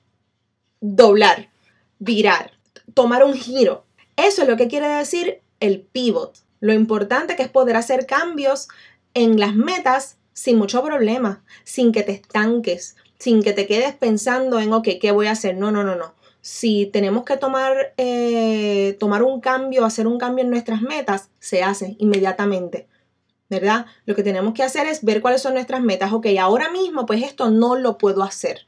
doblar, 0.82 1.52
virar, 2.00 2.54
tomar 2.96 3.24
un 3.24 3.36
giro. 3.36 3.86
Eso 4.16 4.42
es 4.42 4.48
lo 4.48 4.58
que 4.58 4.68
quiere 4.68 4.88
decir 4.88 5.42
el 5.60 5.82
pivot. 5.82 6.40
Lo 6.60 6.74
importante 6.74 7.36
que 7.36 7.44
es 7.44 7.50
poder 7.50 7.76
hacer 7.76 8.08
cambios 8.08 8.68
en 9.14 9.40
las 9.40 9.54
metas 9.54 10.18
sin 10.34 10.58
mucho 10.58 10.84
problema, 10.84 11.44
sin 11.64 11.92
que 11.92 12.02
te 12.02 12.14
estanques, 12.14 12.96
sin 13.20 13.42
que 13.44 13.54
te 13.54 13.68
quedes 13.68 13.96
pensando 13.96 14.60
en, 14.60 14.74
ok, 14.74 14.88
¿qué 15.02 15.12
voy 15.12 15.28
a 15.28 15.32
hacer? 15.32 15.58
No, 15.58 15.72
no, 15.72 15.84
no, 15.84 15.96
no. 15.96 16.14
Si 16.42 16.86
tenemos 16.86 17.26
que 17.26 17.38
tomar, 17.38 17.94
eh, 17.98 18.96
tomar 19.00 19.24
un 19.24 19.42
cambio, 19.42 19.86
hacer 19.86 20.08
un 20.08 20.18
cambio 20.18 20.44
en 20.44 20.52
nuestras 20.52 20.82
metas, 20.82 21.30
se 21.40 21.64
hace 21.64 21.96
inmediatamente. 22.00 22.88
¿Verdad? 23.50 23.86
Lo 24.06 24.14
que 24.14 24.24
tenemos 24.24 24.54
que 24.54 24.64
hacer 24.64 24.88
es 24.88 25.06
ver 25.06 25.22
cuáles 25.22 25.42
son 25.42 25.54
nuestras 25.54 25.82
metas. 25.82 26.12
Ok, 26.12 26.28
ahora 26.40 26.70
mismo, 26.70 27.06
pues 27.06 27.24
esto 27.24 27.50
no 27.50 27.76
lo 27.76 27.98
puedo 27.98 28.24
hacer 28.24 28.68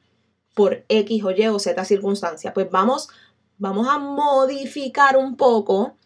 por 0.54 0.86
X 0.88 1.24
o 1.24 1.32
Y 1.32 1.48
o 1.48 1.60
Z 1.60 1.84
circunstancia. 1.84 2.54
Pues 2.54 2.70
vamos, 2.72 3.10
vamos 3.58 3.88
a 3.90 3.98
modificar 3.98 5.18
un 5.18 5.36
poco 5.36 5.98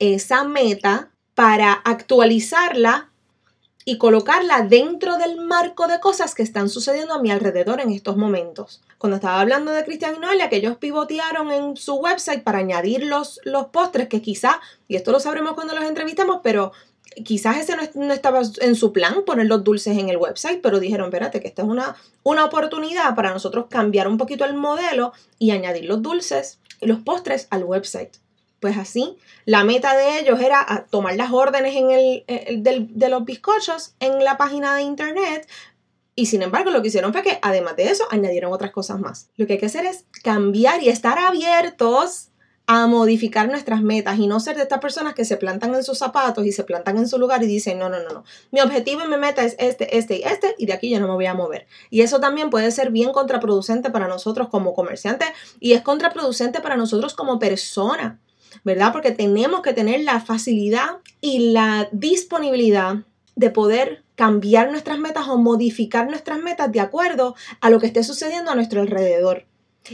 esa 0.00 0.44
meta 0.44 1.10
para 1.34 1.72
actualizarla 1.72 3.10
y 3.88 3.98
colocarla 3.98 4.62
dentro 4.62 5.16
del 5.16 5.36
marco 5.36 5.86
de 5.86 6.00
cosas 6.00 6.34
que 6.34 6.42
están 6.42 6.68
sucediendo 6.68 7.14
a 7.14 7.22
mi 7.22 7.30
alrededor 7.30 7.80
en 7.80 7.92
estos 7.92 8.16
momentos. 8.16 8.82
Cuando 8.98 9.14
estaba 9.14 9.40
hablando 9.40 9.70
de 9.70 9.84
Cristian 9.84 10.16
y 10.16 10.18
Noelia, 10.18 10.48
que 10.48 10.56
ellos 10.56 10.76
pivotearon 10.76 11.52
en 11.52 11.76
su 11.76 11.94
website 11.94 12.42
para 12.42 12.58
añadir 12.58 13.04
los, 13.04 13.40
los 13.44 13.66
postres, 13.66 14.08
que 14.08 14.20
quizá, 14.20 14.60
y 14.88 14.96
esto 14.96 15.12
lo 15.12 15.20
sabremos 15.20 15.54
cuando 15.54 15.72
los 15.76 15.84
entrevistemos, 15.84 16.40
pero 16.42 16.72
quizás 17.24 17.58
ese 17.58 17.76
no, 17.94 18.12
estaba 18.12 18.42
en 18.60 18.74
su 18.74 18.92
plan 18.92 19.22
poner 19.24 19.46
los 19.46 19.62
dulces 19.62 19.96
en 19.96 20.08
el 20.08 20.16
website, 20.16 20.60
pero 20.60 20.80
dijeron, 20.80 21.06
espérate, 21.06 21.40
que 21.40 21.46
esta 21.46 21.62
es 21.62 21.68
una, 21.68 21.94
una 22.24 22.44
oportunidad 22.44 23.14
para 23.14 23.32
nosotros 23.32 23.66
cambiar 23.70 24.08
un 24.08 24.18
poquito 24.18 24.44
el 24.44 24.54
modelo 24.54 25.12
y 25.38 25.52
añadir 25.52 25.84
los 25.84 26.02
dulces 26.02 26.58
y 26.80 26.86
los 26.86 26.98
postres 27.02 27.46
al 27.50 27.62
website. 27.62 28.16
Pues 28.60 28.78
así, 28.78 29.16
la 29.44 29.64
meta 29.64 29.96
de 29.96 30.18
ellos 30.18 30.40
era 30.40 30.86
tomar 30.90 31.14
las 31.16 31.30
órdenes 31.30 31.76
en 31.76 31.90
el, 31.90 32.24
de 32.62 33.08
los 33.08 33.24
bizcochos 33.24 33.94
en 34.00 34.24
la 34.24 34.38
página 34.38 34.74
de 34.74 34.82
internet, 34.82 35.46
y 36.18 36.26
sin 36.26 36.40
embargo, 36.40 36.70
lo 36.70 36.80
que 36.80 36.88
hicieron 36.88 37.12
fue 37.12 37.22
que, 37.22 37.38
además 37.42 37.76
de 37.76 37.90
eso, 37.90 38.04
añadieron 38.10 38.50
otras 38.50 38.70
cosas 38.70 38.98
más. 38.98 39.28
Lo 39.36 39.46
que 39.46 39.52
hay 39.52 39.58
que 39.58 39.66
hacer 39.66 39.84
es 39.84 40.06
cambiar 40.24 40.82
y 40.82 40.88
estar 40.88 41.18
abiertos 41.18 42.30
a 42.66 42.86
modificar 42.86 43.48
nuestras 43.48 43.80
metas 43.80 44.18
y 44.18 44.26
no 44.26 44.40
ser 44.40 44.56
de 44.56 44.62
estas 44.62 44.80
personas 44.80 45.14
que 45.14 45.24
se 45.24 45.36
plantan 45.36 45.74
en 45.74 45.84
sus 45.84 45.98
zapatos 45.98 46.44
y 46.44 46.52
se 46.52 46.64
plantan 46.64 46.96
en 46.96 47.06
su 47.06 47.18
lugar 47.18 47.42
y 47.42 47.46
dicen, 47.46 47.78
no, 47.78 47.88
no, 47.88 48.02
no, 48.02 48.08
no. 48.08 48.24
Mi 48.50 48.60
objetivo 48.60 49.04
y 49.04 49.08
mi 49.08 49.18
meta 49.18 49.44
es 49.44 49.54
este, 49.58 49.96
este 49.96 50.16
y 50.16 50.22
este 50.22 50.54
y 50.58 50.66
de 50.66 50.72
aquí 50.72 50.90
yo 50.90 50.98
no 50.98 51.06
me 51.06 51.14
voy 51.14 51.26
a 51.26 51.34
mover. 51.34 51.68
Y 51.90 52.00
eso 52.00 52.18
también 52.18 52.50
puede 52.50 52.72
ser 52.72 52.90
bien 52.90 53.12
contraproducente 53.12 53.90
para 53.90 54.08
nosotros 54.08 54.48
como 54.48 54.74
comerciantes 54.74 55.28
y 55.60 55.74
es 55.74 55.82
contraproducente 55.82 56.60
para 56.60 56.76
nosotros 56.76 57.14
como 57.14 57.38
persona. 57.38 58.18
¿Verdad? 58.64 58.92
Porque 58.92 59.10
tenemos 59.10 59.62
que 59.62 59.72
tener 59.72 60.00
la 60.00 60.20
facilidad 60.20 60.98
y 61.20 61.50
la 61.52 61.88
disponibilidad 61.92 62.96
de 63.34 63.50
poder 63.50 64.02
cambiar 64.14 64.70
nuestras 64.70 64.98
metas 64.98 65.28
o 65.28 65.36
modificar 65.36 66.08
nuestras 66.08 66.38
metas 66.38 66.72
de 66.72 66.80
acuerdo 66.80 67.34
a 67.60 67.70
lo 67.70 67.78
que 67.78 67.86
esté 67.86 68.02
sucediendo 68.02 68.50
a 68.50 68.54
nuestro 68.54 68.80
alrededor. 68.80 69.44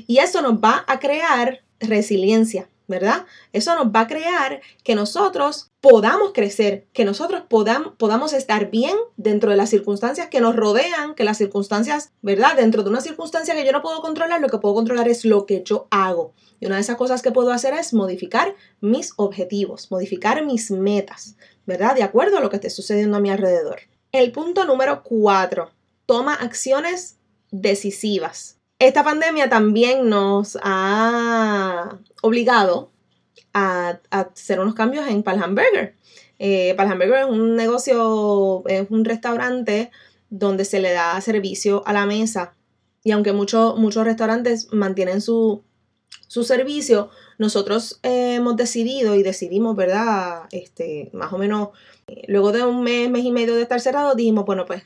Y 0.06 0.18
eso 0.18 0.40
nos 0.42 0.54
va 0.54 0.84
a 0.86 0.98
crear 1.00 1.62
resiliencia, 1.80 2.68
¿verdad? 2.92 3.24
Eso 3.54 3.74
nos 3.74 3.86
va 3.86 4.00
a 4.00 4.06
crear 4.06 4.60
que 4.84 4.94
nosotros 4.94 5.70
podamos 5.80 6.32
crecer, 6.34 6.86
que 6.92 7.06
nosotros 7.06 7.44
podamos, 7.48 8.32
estar 8.34 8.70
bien 8.70 8.94
dentro 9.16 9.50
de 9.50 9.56
las 9.56 9.70
circunstancias 9.70 10.28
que 10.28 10.42
nos 10.42 10.54
rodean, 10.54 11.14
que 11.14 11.24
las 11.24 11.38
circunstancias, 11.38 12.12
¿verdad? 12.20 12.54
Dentro 12.54 12.82
de 12.82 12.90
una 12.90 13.00
circunstancia 13.00 13.54
que 13.54 13.64
yo 13.64 13.72
no 13.72 13.80
puedo 13.80 14.02
controlar, 14.02 14.42
lo 14.42 14.48
que 14.48 14.58
puedo 14.58 14.74
controlar 14.74 15.08
es 15.08 15.24
lo 15.24 15.46
que 15.46 15.62
yo 15.64 15.88
hago. 15.90 16.34
Y 16.60 16.66
una 16.66 16.74
de 16.76 16.82
esas 16.82 16.96
cosas 16.96 17.22
que 17.22 17.32
puedo 17.32 17.50
hacer 17.50 17.72
es 17.72 17.94
modificar 17.94 18.54
mis 18.82 19.14
objetivos, 19.16 19.90
modificar 19.90 20.44
mis 20.44 20.70
metas, 20.70 21.36
¿verdad? 21.64 21.94
De 21.94 22.02
acuerdo 22.02 22.36
a 22.36 22.40
lo 22.40 22.50
que 22.50 22.56
esté 22.56 22.68
sucediendo 22.68 23.16
a 23.16 23.20
mi 23.20 23.30
alrededor. 23.30 23.80
El 24.12 24.32
punto 24.32 24.66
número 24.66 25.02
cuatro, 25.02 25.70
toma 26.04 26.34
acciones 26.34 27.16
decisivas. 27.50 28.58
Esta 28.82 29.04
pandemia 29.04 29.48
también 29.48 30.08
nos 30.08 30.58
ha 30.60 32.00
obligado 32.20 32.90
a, 33.54 34.00
hacer 34.10 34.58
unos 34.58 34.74
cambios 34.74 35.06
en 35.06 35.22
Palham 35.22 35.54
Burger. 35.54 35.94
Eh, 36.40 36.74
Palham 36.76 36.98
Burger 36.98 37.20
es 37.20 37.26
un 37.26 37.54
negocio, 37.54 38.64
es 38.66 38.90
un 38.90 39.04
restaurante 39.04 39.92
donde 40.30 40.64
se 40.64 40.80
le 40.80 40.92
da 40.92 41.20
servicio 41.20 41.84
a 41.86 41.92
la 41.92 42.06
mesa. 42.06 42.56
Y 43.04 43.12
aunque 43.12 43.32
muchos 43.32 44.04
restaurantes 44.04 44.72
mantienen 44.72 45.20
su, 45.20 45.62
su 46.26 46.42
servicio, 46.42 47.08
nosotros 47.38 48.00
hemos 48.02 48.56
decidido 48.56 49.14
y 49.14 49.22
decidimos, 49.22 49.76
¿verdad? 49.76 50.48
Este, 50.50 51.08
más 51.12 51.32
o 51.32 51.38
menos, 51.38 51.68
eh, 52.08 52.24
luego 52.26 52.50
de 52.50 52.64
un 52.64 52.82
mes, 52.82 53.08
mes 53.08 53.24
y 53.24 53.30
medio 53.30 53.54
de 53.54 53.62
estar 53.62 53.80
cerrado, 53.80 54.16
dijimos, 54.16 54.44
bueno, 54.44 54.66
pues 54.66 54.82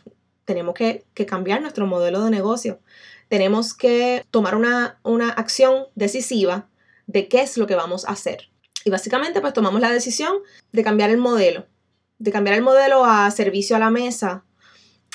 tenemos 0.46 0.74
que, 0.74 1.04
cambiar 1.26 1.60
nuestro 1.60 1.86
modelo 1.86 2.24
de 2.24 2.30
negocio. 2.30 2.78
Tenemos 3.28 3.74
que 3.74 4.24
tomar 4.30 4.54
una, 4.54 4.98
una 5.02 5.30
acción 5.30 5.86
decisiva 5.94 6.68
de 7.06 7.28
qué 7.28 7.42
es 7.42 7.56
lo 7.56 7.66
que 7.66 7.74
vamos 7.74 8.04
a 8.04 8.12
hacer. 8.12 8.50
Y 8.84 8.90
básicamente 8.90 9.40
pues 9.40 9.52
tomamos 9.52 9.80
la 9.80 9.90
decisión 9.90 10.36
de 10.72 10.84
cambiar 10.84 11.10
el 11.10 11.18
modelo, 11.18 11.66
de 12.18 12.30
cambiar 12.30 12.56
el 12.56 12.62
modelo 12.62 13.04
a 13.04 13.30
servicio 13.30 13.76
a 13.76 13.80
la 13.80 13.90
mesa, 13.90 14.44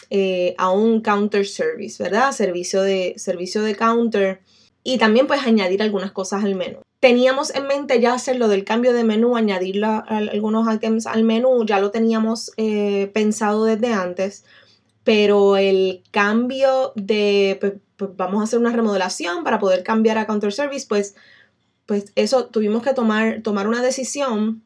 eh, 0.10 0.56
a 0.58 0.72
un 0.72 1.02
counter 1.02 1.48
service, 1.48 2.04
¿verdad? 2.04 2.34
Servicio 2.34 2.82
de, 2.82 3.14
servicio 3.16 3.62
de 3.62 3.76
counter 3.76 4.42
y 4.84 4.98
también 4.98 5.26
pues 5.26 5.42
añadir 5.42 5.82
algunas 5.82 6.12
cosas 6.12 6.44
al 6.44 6.56
menú. 6.56 6.80
Teníamos 7.00 7.56
en 7.56 7.68
mente 7.68 8.02
ya 8.02 8.14
hacer 8.14 8.36
lo 8.36 8.48
del 8.48 8.66
cambio 8.66 8.94
de 8.94 9.06
menú, 9.06 9.38
añadir 9.38 9.84
algunos 9.86 10.72
items 10.74 11.08
al 11.08 11.24
menú, 11.24 11.66
ya 11.66 11.80
lo 11.80 11.92
teníamos 11.92 12.52
eh, 12.58 13.10
pensado 13.14 13.64
desde 13.64 13.94
antes, 13.94 14.44
pero 15.04 15.58
el 15.58 16.04
cambio 16.12 16.92
de, 16.96 17.80
pues, 18.02 18.18
vamos 18.18 18.42
a 18.42 18.46
hacer 18.46 18.58
una 18.58 18.72
remodelación 18.72 19.44
para 19.44 19.60
poder 19.60 19.84
cambiar 19.84 20.18
a 20.18 20.26
counter 20.26 20.52
service, 20.52 20.88
pues, 20.90 21.14
pues 21.86 22.12
eso 22.16 22.46
tuvimos 22.46 22.82
que 22.82 22.96
tomar, 22.96 23.44
tomar 23.44 23.68
una 23.68 23.84
decisión 23.84 24.64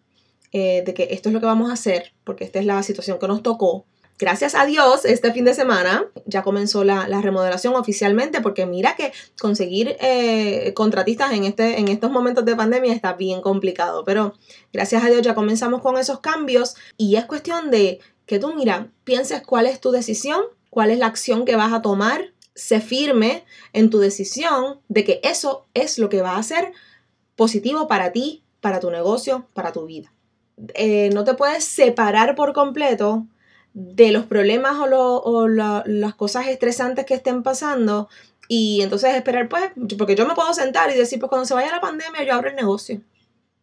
eh, 0.53 0.83
de 0.85 0.93
que 0.93 1.09
esto 1.11 1.27
es 1.27 1.33
lo 1.33 1.41
que 1.41 1.45
vamos 1.45 1.69
a 1.69 1.73
hacer, 1.73 2.13
porque 2.23 2.45
esta 2.45 2.59
es 2.59 2.65
la 2.65 2.81
situación 2.81 3.19
que 3.19 3.27
nos 3.27 3.43
tocó. 3.43 3.85
Gracias 4.17 4.55
a 4.55 4.65
Dios, 4.65 5.03
este 5.03 5.33
fin 5.33 5.43
de 5.43 5.53
semana 5.53 6.05
ya 6.25 6.43
comenzó 6.43 6.85
la, 6.85 7.05
remodelación 7.21 7.75
oficialmente, 7.75 8.39
porque 8.39 8.65
mira 8.65 8.95
que 8.95 9.11
conseguir 9.37 9.97
eh, 9.99 10.71
contratistas 10.73 11.33
en, 11.33 11.43
este, 11.43 11.81
en 11.81 11.89
estos 11.89 12.09
momentos 12.09 12.45
de 12.45 12.55
pandemia 12.55 12.93
está 12.93 13.11
bien 13.11 13.41
complicado, 13.41 14.05
pero 14.05 14.35
gracias 14.71 15.03
a 15.03 15.07
Dios 15.07 15.23
ya 15.23 15.35
comenzamos 15.35 15.81
con 15.81 15.97
esos 15.97 16.21
cambios. 16.21 16.75
Y 16.95 17.17
es 17.17 17.25
cuestión 17.25 17.69
de 17.69 17.99
que 18.25 18.39
tú, 18.39 18.53
mira, 18.53 18.87
pienses 19.03 19.41
cuál 19.41 19.65
es 19.65 19.81
tu 19.81 19.91
decisión, 19.91 20.39
cuál 20.69 20.91
es 20.91 20.99
la 20.99 21.07
acción 21.07 21.43
que 21.43 21.55
vas 21.55 21.73
a 21.73 21.81
tomar, 21.81 22.33
se 22.55 22.79
firme 22.79 23.45
en 23.73 23.89
tu 23.89 23.99
decisión 23.99 24.79
de 24.87 25.03
que 25.03 25.19
eso 25.23 25.67
es 25.73 25.99
lo 25.99 26.09
que 26.09 26.21
va 26.21 26.37
a 26.37 26.43
ser 26.43 26.71
positivo 27.35 27.87
para 27.87 28.11
ti, 28.11 28.43
para 28.61 28.79
tu 28.79 28.89
negocio, 28.89 29.47
para 29.53 29.71
tu 29.71 29.85
vida. 29.85 30.11
Eh, 30.73 31.09
no 31.13 31.23
te 31.25 31.33
puedes 31.33 31.65
separar 31.65 32.35
por 32.35 32.53
completo 32.53 33.27
de 33.73 34.11
los 34.13 34.25
problemas 34.25 34.77
o, 34.79 35.47
las 35.47 36.15
cosas 36.15 36.47
estresantes 36.47 37.05
que 37.05 37.13
estén 37.13 37.43
pasando 37.43 38.07
y 38.47 38.81
entonces 38.81 39.13
esperar, 39.15 39.49
pues, 39.49 39.71
porque 39.97 40.15
yo 40.15 40.25
me 40.25 40.33
puedo 40.33 40.53
sentar 40.53 40.89
y 40.91 40.97
decir, 40.97 41.19
pues 41.19 41.29
cuando 41.29 41.45
se 41.45 41.53
vaya 41.53 41.71
la 41.71 41.81
pandemia 41.81 42.23
yo 42.23 42.33
abro 42.33 42.49
el 42.49 42.55
negocio. 42.55 43.01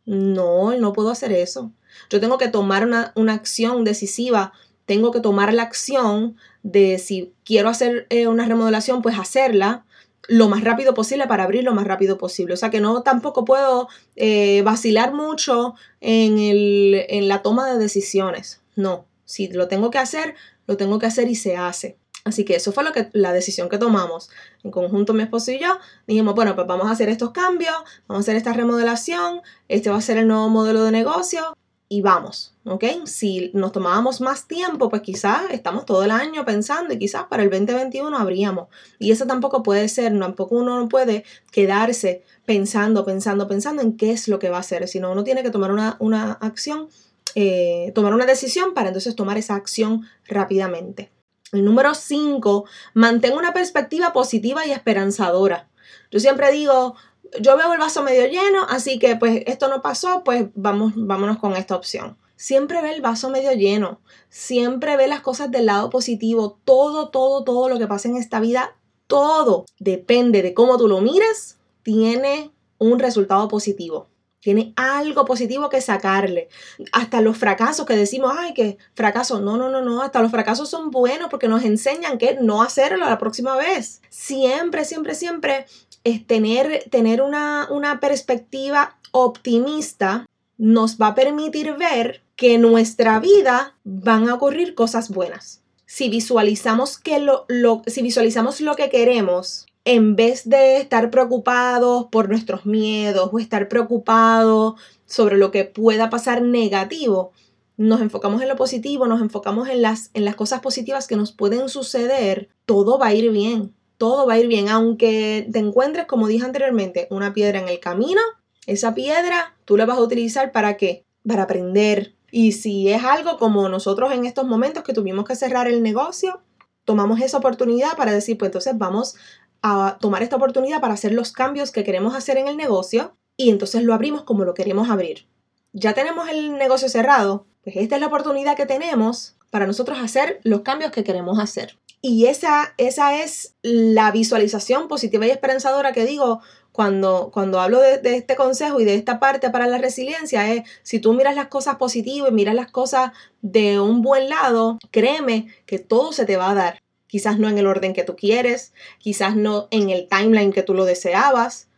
No, 0.05 0.77
no 0.77 0.93
puedo 0.93 1.11
hacer 1.11 1.33
eso. 1.33 1.73
Yo 2.11 2.21
tengo 2.21 2.37
que 2.37 2.49
tomar 2.49 2.85
una, 2.85 3.33
acción 3.33 3.85
decisiva, 3.85 4.53
tengo 4.93 5.11
que 5.11 5.21
tomar 5.21 5.55
la 5.55 5.63
acción 5.63 6.37
de 6.63 6.99
si 6.99 7.33
quiero 7.47 7.71
hacer 7.71 8.07
eh, 8.11 8.27
una 8.29 8.45
remodelación, 8.45 9.01
pues 9.01 9.19
hacerla 9.19 9.87
lo 10.29 10.51
más 10.51 10.63
rápido 10.63 10.93
posible 10.93 11.27
para 11.27 11.45
abrir 11.45 11.65
lo 11.65 11.73
más 11.73 11.87
rápido 11.87 12.19
posible. 12.19 12.53
O 12.53 12.57
sea 12.59 12.69
que 12.69 12.83
no 12.83 13.03
tampoco 13.03 13.47
puedo 13.47 13.89
eh, 14.17 14.61
vacilar 14.61 15.15
mucho 15.15 15.77
en, 16.03 16.39
el, 16.39 17.07
en 17.09 17.27
la 17.27 17.41
toma 17.41 17.73
de 17.73 17.79
decisiones. 17.79 18.61
No, 18.77 19.07
si 19.25 19.49
lo 19.49 19.67
tengo 19.67 19.91
que 19.91 19.97
hacer, 19.97 20.35
lo 20.67 20.77
tengo 20.77 20.99
que 20.99 21.07
hacer 21.07 21.27
y 21.29 21.37
se 21.37 21.57
hace. 21.57 21.97
Así 22.25 22.45
que 22.45 22.57
eso 22.57 22.71
fue 22.71 22.85
lo 22.85 22.93
que, 22.93 23.09
la 23.15 23.33
decisión 23.33 23.71
que 23.71 23.79
tomamos. 23.79 24.29
En 24.63 24.73
conjunto 24.73 25.15
mi 25.15 25.23
esposo 25.23 25.53
y 25.53 25.59
yo 25.59 25.79
dijimos, 26.07 26.35
bueno, 26.35 26.55
pues 26.55 26.67
vamos 26.67 26.89
a 26.89 26.91
hacer 26.91 27.09
estos 27.09 27.31
cambios, 27.31 27.77
vamos 28.07 28.21
a 28.21 28.25
hacer 28.25 28.37
esta 28.37 28.53
remodelación, 28.53 29.41
este 29.69 29.89
va 29.89 29.97
a 29.97 30.03
ser 30.03 30.19
el 30.19 30.29
nuevo 30.29 30.51
modelo 30.51 30.85
de 30.85 30.93
negocio 30.93 31.57
y 31.89 32.03
vamos, 32.03 32.52
¿ok? 32.65 32.85
Si 33.07 33.51
nos 33.55 33.73
tomábamos 33.73 34.21
más 34.21 34.47
tiempo, 34.47 34.89
pues 34.89 35.03
quizás 35.03 35.43
estamos 35.51 35.87
todo 35.87 36.05
el 36.05 36.11
año 36.11 36.45
pensando 36.45 36.95
y 36.95 36.99
quizás 36.99 37.25
para 37.25 37.43
el 37.43 37.51
2021 37.51 38.17
habríamos. 38.17 38.69
Y 38.99 39.11
eso 39.11 39.27
tampoco 39.27 39.63
puede 39.63 39.89
ser, 39.89 40.19
tampoco 40.19 40.57
uno 40.57 40.79
no 40.79 40.89
puede 40.89 41.25
quedarse 41.51 42.23
pensando, 42.45 43.05
pensando, 43.05 43.49
pensando 43.49 43.83
en 43.83 43.97
qué 43.97 44.13
es 44.13 44.29
lo 44.29 44.39
que 44.39 44.51
va 44.51 44.59
a 44.59 44.61
hacer, 44.61 44.89
sino 44.89 45.13
uno 45.13 45.25
tiene 45.25 45.43
que 45.43 45.51
tomar 45.51 45.73
una, 45.73 45.97
una 45.99 46.33
acción 46.33 46.89
eh, 47.35 47.93
tomar 47.95 48.13
una 48.13 48.27
decisión 48.27 48.75
para 48.75 48.89
entonces 48.89 49.17
tomar 49.17 49.39
esa 49.39 49.55
acción 49.55 50.07
rápidamente. 50.27 51.11
El 51.53 51.65
número 51.65 51.95
5, 51.95 52.65
mantén 52.95 53.35
una 53.35 53.53
perspectiva 53.53 54.13
positiva 54.13 54.67
y 54.67 54.73
esperanzadora. 54.73 55.69
Yo 56.11 56.21
siempre 56.21 56.53
digo, 56.53 56.95
yo 57.41 57.57
veo 57.57 57.73
el 57.73 57.79
vaso 57.79 58.03
medio 58.03 58.27
lleno, 58.27 58.67
así 58.69 58.99
que 58.99 59.17
pues 59.17 59.43
esto 59.47 59.69
no 59.69 59.81
pasó, 59.83 60.25
pues 60.25 60.47
vamos, 60.55 60.93
vámonos 60.97 61.39
con 61.39 61.57
esta 61.57 61.75
opción. 61.75 62.19
Siempre 62.43 62.83
ve 62.83 62.93
el 62.93 63.03
vaso 63.03 63.31
medio 63.31 63.53
lleno, 63.53 64.01
siempre 64.29 64.97
ve 64.97 65.07
las 65.07 65.21
cosas 65.21 65.53
del 65.53 65.67
lado 65.67 65.91
positivo, 65.91 66.59
todo, 66.65 67.09
todo, 67.09 67.45
todo 67.45 67.69
lo 67.69 67.79
que 67.79 67.87
pasa 67.87 68.09
en 68.09 68.17
esta 68.17 68.41
vida, 68.41 68.75
todo 69.07 69.65
depende 69.79 70.43
de 70.43 70.53
cómo 70.53 70.77
tú 70.77 70.89
lo 70.89 71.01
mires, 71.01 71.61
tiene 71.85 72.51
un 72.79 72.99
resultado 72.99 73.47
positivo. 73.47 74.09
Tiene 74.41 74.73
algo 74.75 75.25
positivo 75.25 75.69
que 75.69 75.81
sacarle. 75.81 76.49
Hasta 76.91 77.21
los 77.21 77.39
fracasos 77.39 77.87
que 77.87 77.95
decimos, 77.95 78.33
ay, 78.37 78.55
que 78.55 78.77
fracaso. 78.95 79.41
No, 79.41 79.57
no, 79.57 79.71
no, 79.71 79.81
no. 79.81 80.03
Hasta 80.03 80.21
los 80.21 80.33
fracasos 80.33 80.69
son 80.69 80.91
buenos 80.91 81.29
porque 81.31 81.47
nos 81.47 81.63
enseñan 81.63 82.19
que 82.19 82.39
no 82.41 82.61
hacerlo 82.61 83.09
la 83.09 83.19
próxima 83.19 83.57
vez. 83.57 84.03
Siempre, 84.11 84.85
siempre, 84.85 85.15
siempre 85.15 85.67
es 86.03 86.27
tener, 86.27 86.89
tener 86.91 87.23
una, 87.23 87.69
una 87.71 88.01
perspectiva 88.01 88.99
optimista 89.13 90.27
nos 90.59 90.99
va 90.99 91.09
a 91.09 91.15
permitir 91.15 91.75
ver 91.77 92.23
que 92.37 92.55
en 92.55 92.63
nuestra 92.63 93.21
vida 93.21 93.77
van 93.85 94.29
a 94.29 94.35
ocurrir 94.35 94.75
cosas 94.75 95.11
buenas. 95.11 95.63
Si 95.87 96.09
visualizamos 96.09 96.99
que 96.99 97.19
lo, 97.19 97.45
lo, 97.49 97.83
si 97.87 98.03
visualizamos 98.03 98.61
lo 98.61 98.77
que 98.77 98.89
queremos, 98.89 99.67
en 99.85 100.17
vez 100.17 100.49
de 100.49 100.77
estar 100.79 101.11
preocupados 101.11 102.07
por 102.11 102.29
nuestros 102.29 102.67
miedos 102.67 103.31
o 103.33 103.39
estar 103.39 103.69
preocupados 103.69 104.75
sobre 105.07 105.37
lo 105.37 105.51
que 105.51 105.65
pueda 105.65 106.09
pasar 106.09 106.43
negativo, 106.43 107.33
nos 107.77 108.01
enfocamos 108.01 108.43
en 108.43 108.49
lo 108.49 108.57
positivo, 108.57 109.07
nos 109.07 109.21
enfocamos 109.21 109.69
en 109.69 109.83
las, 109.83 110.11
en 110.15 110.25
las 110.25 110.37
cosas 110.37 110.61
positivas 110.61 111.07
que 111.07 111.17
nos 111.17 111.33
pueden 111.33 111.69
suceder, 111.69 112.49
todo 112.65 112.99
va 112.99 113.09
a 113.09 113.15
ir 113.15 113.31
bien, 113.31 113.75
todo 113.99 114.27
va 114.27 114.35
a 114.35 114.39
ir 114.39 114.47
bien, 114.47 114.69
aunque 114.69 115.49
te 115.51 115.59
encuentres, 115.59 116.07
como 116.07 116.29
dije 116.29 116.45
anteriormente, 116.45 117.09
una 117.11 117.33
piedra 117.33 117.59
en 117.59 117.69
el 117.69 117.81
camino, 117.81 118.21
esa 118.67 118.95
piedra 118.95 119.57
tú 119.65 119.77
la 119.77 119.87
vas 119.87 119.99
a 119.99 120.03
utilizar 120.03 120.53
para 120.53 120.77
qué? 120.77 121.05
Para 121.27 121.45
aprender. 121.45 122.15
Y 122.31 122.53
si 122.53 122.89
es 122.89 123.05
algo 123.05 123.39
como 123.39 123.69
nosotros 123.69 124.13
en 124.13 124.25
estos 124.25 124.47
momentos 124.47 124.85
que 124.85 124.95
tuvimos 124.95 125.27
que 125.27 125.37
cerrar 125.37 125.69
el 125.69 125.83
negocio, 125.83 126.41
tomamos 126.85 127.21
esa 127.21 127.39
oportunidad 127.39 127.97
para 127.97 128.13
decir, 128.13 128.39
pues 128.39 128.49
entonces 128.49 128.77
vamos 128.77 129.17
a 129.63 129.99
tomar 130.01 130.23
esta 130.23 130.37
oportunidad 130.37 130.81
para 130.81 130.95
hacer 130.95 131.13
los 131.13 131.33
cambios 131.33 131.71
que 131.71 131.85
queremos 131.85 132.15
hacer 132.15 132.37
en 132.37 132.49
el 132.49 132.57
negocio 132.57 133.17
y 133.37 133.51
entonces 133.51 133.83
lo 133.85 133.95
abrimos 133.95 134.25
como 134.25 134.45
lo 134.45 134.55
queremos 134.55 134.91
abrir. 134.91 135.27
Ya 135.73 135.95
tenemos 135.95 136.29
el 136.29 136.59
negocio 136.59 136.89
cerrado, 136.89 137.47
pues 137.63 137.77
esta 137.77 137.95
es 137.95 138.01
la 138.01 138.09
oportunidad 138.09 138.57
que 138.57 138.67
tenemos 138.67 139.37
para 139.51 139.67
nosotros 139.67 139.99
hacer 140.01 140.41
los 140.43 140.63
cambios 140.63 140.91
que 140.91 141.05
queremos 141.05 141.39
hacer. 141.39 141.79
Y 142.01 142.27
esa, 142.27 142.75
esa 142.79 143.23
es 143.23 143.55
la 143.63 144.11
visualización 144.11 144.89
positiva 144.89 145.27
y 145.27 145.31
esperanzadora 145.31 145.93
que 145.93 146.05
digo 146.05 146.41
cuando, 146.73 147.31
cuando 147.33 147.61
hablo 147.61 147.81
de, 147.81 147.99
de, 147.99 148.17
este 148.17 148.35
consejo 148.35 148.81
y 148.81 148.85
de 148.85 148.95
esta 148.95 149.21
parte 149.21 149.51
para 149.51 149.67
la 149.67 149.79
resiliencia. 149.79 150.53
Es 150.53 150.65
si 150.83 150.99
tú 150.99 151.13
miras 151.13 151.37
las 151.37 151.49
cosas 151.49 151.77
positivas 151.77 152.31
y 152.31 152.35
miras 152.35 152.55
las 152.55 152.71
cosas 152.71 153.13
de 153.43 153.79
un 153.79 154.03
buen 154.03 154.29
lado, 154.29 154.79
créeme 154.91 155.49
que 155.67 155.79
todo 155.79 156.13
se 156.13 156.25
te 156.25 156.37
va 156.37 156.51
a 156.51 156.55
dar 156.55 156.83
quizás 157.13 157.39
no 157.39 157.51
en 157.51 157.59
el 157.59 157.67
orden 157.67 157.93
que 157.93 158.05
tú 158.05 158.17
quieres, 158.17 158.73
quizás 158.99 159.37
no 159.37 159.69
en 159.71 159.91
el 159.91 160.09
timeline 160.09 160.51
que 160.51 160.63
tú 160.63 160.73
lo 160.73 160.87
deseabas, 160.87 161.69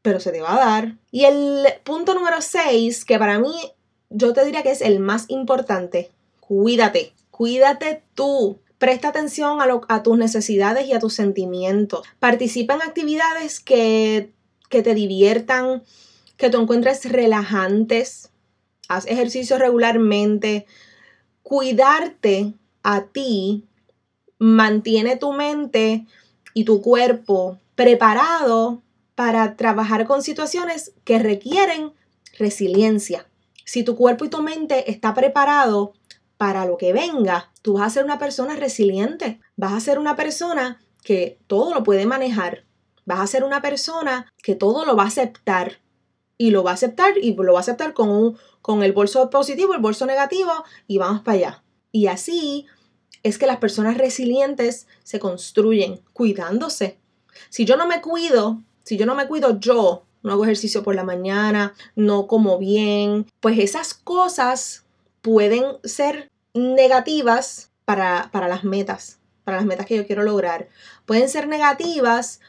pero 0.00 0.18
se 0.18 0.32
te 0.32 0.40
va 0.40 0.54
a 0.54 0.64
dar. 0.64 0.96
Y 1.10 1.26
el 1.26 1.66
punto 1.84 2.14
número 2.14 2.40
6, 2.40 3.04
que 3.04 3.18
para 3.18 3.38
mí 3.38 3.52
yo 4.08 4.32
te 4.32 4.46
diría 4.46 4.62
que 4.62 4.70
es 4.70 4.80
el 4.80 4.98
más 4.98 5.26
importante, 5.28 6.10
cuídate, 6.40 7.12
cuídate 7.30 8.02
tú. 8.14 8.60
Presta 8.78 9.08
atención 9.08 9.60
a, 9.60 9.66
a 9.88 10.02
tus 10.02 10.16
necesidades 10.16 10.86
y 10.86 10.94
a 10.94 11.00
tus 11.00 11.12
sentimientos. 11.12 12.06
Participa 12.18 12.74
en 12.74 12.80
actividades 12.80 13.60
que, 13.60 14.30
que 14.68 14.82
te 14.82 14.94
diviertan, 14.94 15.82
que 16.36 16.50
tú 16.50 16.60
encuentres 16.60 17.04
relajantes. 17.10 18.30
Haz 18.88 19.06
ejercicio 19.06 19.58
regularmente. 19.58 20.66
Cuidarte 21.42 22.54
a 22.82 23.06
ti 23.06 23.64
mantiene 24.38 25.16
tu 25.16 25.32
mente 25.32 26.06
y 26.54 26.64
tu 26.64 26.80
cuerpo 26.80 27.58
preparado 27.74 28.82
para 29.14 29.56
trabajar 29.56 30.06
con 30.06 30.22
situaciones 30.22 30.92
que 31.04 31.18
requieren 31.18 31.92
resiliencia. 32.38 33.26
Si 33.64 33.82
tu 33.82 33.96
cuerpo 33.96 34.24
y 34.24 34.28
tu 34.28 34.42
mente 34.42 34.90
está 34.90 35.12
preparado 35.12 35.92
para 36.36 36.64
lo 36.64 36.78
que 36.78 36.92
venga, 36.92 37.50
tú 37.62 37.74
vas 37.74 37.88
a 37.88 37.90
ser 37.90 38.04
una 38.04 38.18
persona 38.18 38.56
resiliente, 38.56 39.40
vas 39.56 39.72
a 39.72 39.80
ser 39.80 39.98
una 39.98 40.16
persona 40.16 40.80
que 41.02 41.38
todo 41.46 41.74
lo 41.74 41.82
puede 41.82 42.06
manejar, 42.06 42.64
vas 43.08 43.20
a 43.20 43.26
ser 43.26 43.42
una 43.42 43.62
persona 43.62 44.30
que 44.42 44.54
todo 44.54 44.84
lo 44.84 44.94
va 44.94 45.04
a 45.04 45.08
aceptar 45.08 45.80
y 46.36 46.50
lo 46.50 46.62
va 46.62 46.72
a 46.72 46.74
aceptar 46.74 47.16
y 47.16 47.34
lo 47.34 47.54
va 47.54 47.58
a 47.58 47.62
aceptar 47.62 47.94
con, 47.94 48.36
con 48.60 48.82
el 48.82 48.92
bolso 48.92 49.30
positivo, 49.30 49.72
el 49.72 49.80
bolso 49.80 50.04
negativo 50.04 50.52
y 50.86 50.98
vamos 50.98 51.22
para 51.22 51.38
allá. 51.38 51.62
Y 51.90 52.08
así 52.08 52.66
es 53.22 53.38
que 53.38 53.46
las 53.46 53.56
personas 53.56 53.96
resilientes 53.96 54.86
se 55.04 55.18
construyen 55.18 56.02
cuidándose. 56.12 56.98
Si 57.48 57.64
yo 57.64 57.78
no 57.78 57.86
me 57.86 58.02
cuido, 58.02 58.60
si 58.84 58.98
yo 58.98 59.06
no 59.06 59.14
me 59.14 59.26
cuido 59.26 59.58
yo, 59.58 60.04
no 60.22 60.32
hago 60.32 60.44
ejercicio 60.44 60.82
por 60.82 60.94
la 60.94 61.02
mañana, 61.02 61.72
no 61.96 62.26
como 62.26 62.58
bien, 62.58 63.26
pues 63.40 63.58
esas 63.58 63.94
cosas 63.94 64.84
pueden 65.22 65.64
ser 65.82 66.28
negativas 66.52 67.70
para, 67.86 68.28
para 68.32 68.48
las 68.48 68.64
metas, 68.64 69.18
para 69.44 69.56
las 69.56 69.66
metas 69.66 69.86
que 69.86 69.96
yo 69.96 70.06
quiero 70.06 70.24
lograr. 70.24 70.68
Pueden 71.06 71.30
ser 71.30 71.48
negativas 71.48 72.40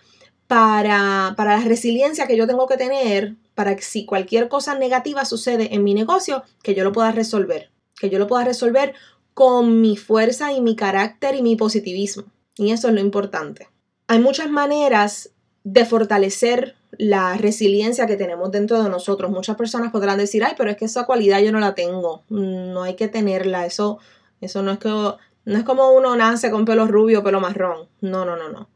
para, 0.49 1.35
para 1.37 1.59
la 1.59 1.63
resiliencia 1.63 2.25
que 2.25 2.35
yo 2.35 2.47
tengo 2.47 2.65
que 2.65 2.75
tener 2.75 3.35
para 3.53 3.75
que 3.75 3.83
si 3.83 4.05
cualquier 4.05 4.47
cosa 4.47 4.73
negativa 4.73 5.23
sucede 5.23 5.75
en 5.75 5.83
mi 5.83 5.93
negocio, 5.93 6.41
que 6.63 6.73
yo 6.73 6.83
lo 6.83 6.91
pueda 6.91 7.11
resolver, 7.11 7.69
que 7.99 8.09
yo 8.09 8.17
lo 8.17 8.25
pueda 8.25 8.45
resolver 8.45 8.95
con 9.35 9.79
mi 9.79 9.95
fuerza 9.95 10.51
y 10.51 10.59
mi 10.61 10.75
carácter 10.75 11.35
y 11.35 11.43
mi 11.43 11.55
positivismo. 11.55 12.23
Y 12.55 12.71
eso 12.71 12.87
es 12.87 12.95
lo 12.95 12.99
importante. 12.99 13.69
Hay 14.07 14.17
muchas 14.17 14.49
maneras 14.49 15.29
de 15.63 15.85
fortalecer 15.85 16.75
la 16.93 17.37
resiliencia 17.37 18.07
que 18.07 18.17
tenemos 18.17 18.49
dentro 18.49 18.81
de 18.81 18.89
nosotros. 18.89 19.29
Muchas 19.29 19.55
personas 19.55 19.91
podrán 19.91 20.17
decir, 20.17 20.43
ay, 20.43 20.53
pero 20.57 20.71
es 20.71 20.77
que 20.77 20.85
esa 20.85 21.05
cualidad 21.05 21.41
yo 21.41 21.51
no 21.51 21.59
la 21.59 21.75
tengo. 21.75 22.23
No 22.29 22.81
hay 22.81 22.95
que 22.95 23.07
tenerla. 23.07 23.67
Eso, 23.67 23.99
eso 24.41 24.63
no 24.63 24.71
es 24.71 24.79
que 24.79 24.89
no 24.89 25.57
es 25.57 25.63
como 25.63 25.91
uno 25.91 26.15
nace 26.15 26.49
con 26.49 26.65
pelo 26.65 26.87
rubio 26.87 27.23
pelo 27.23 27.39
marrón. 27.39 27.87
No, 28.01 28.25
no, 28.25 28.35
no, 28.35 28.49
no. 28.49 28.67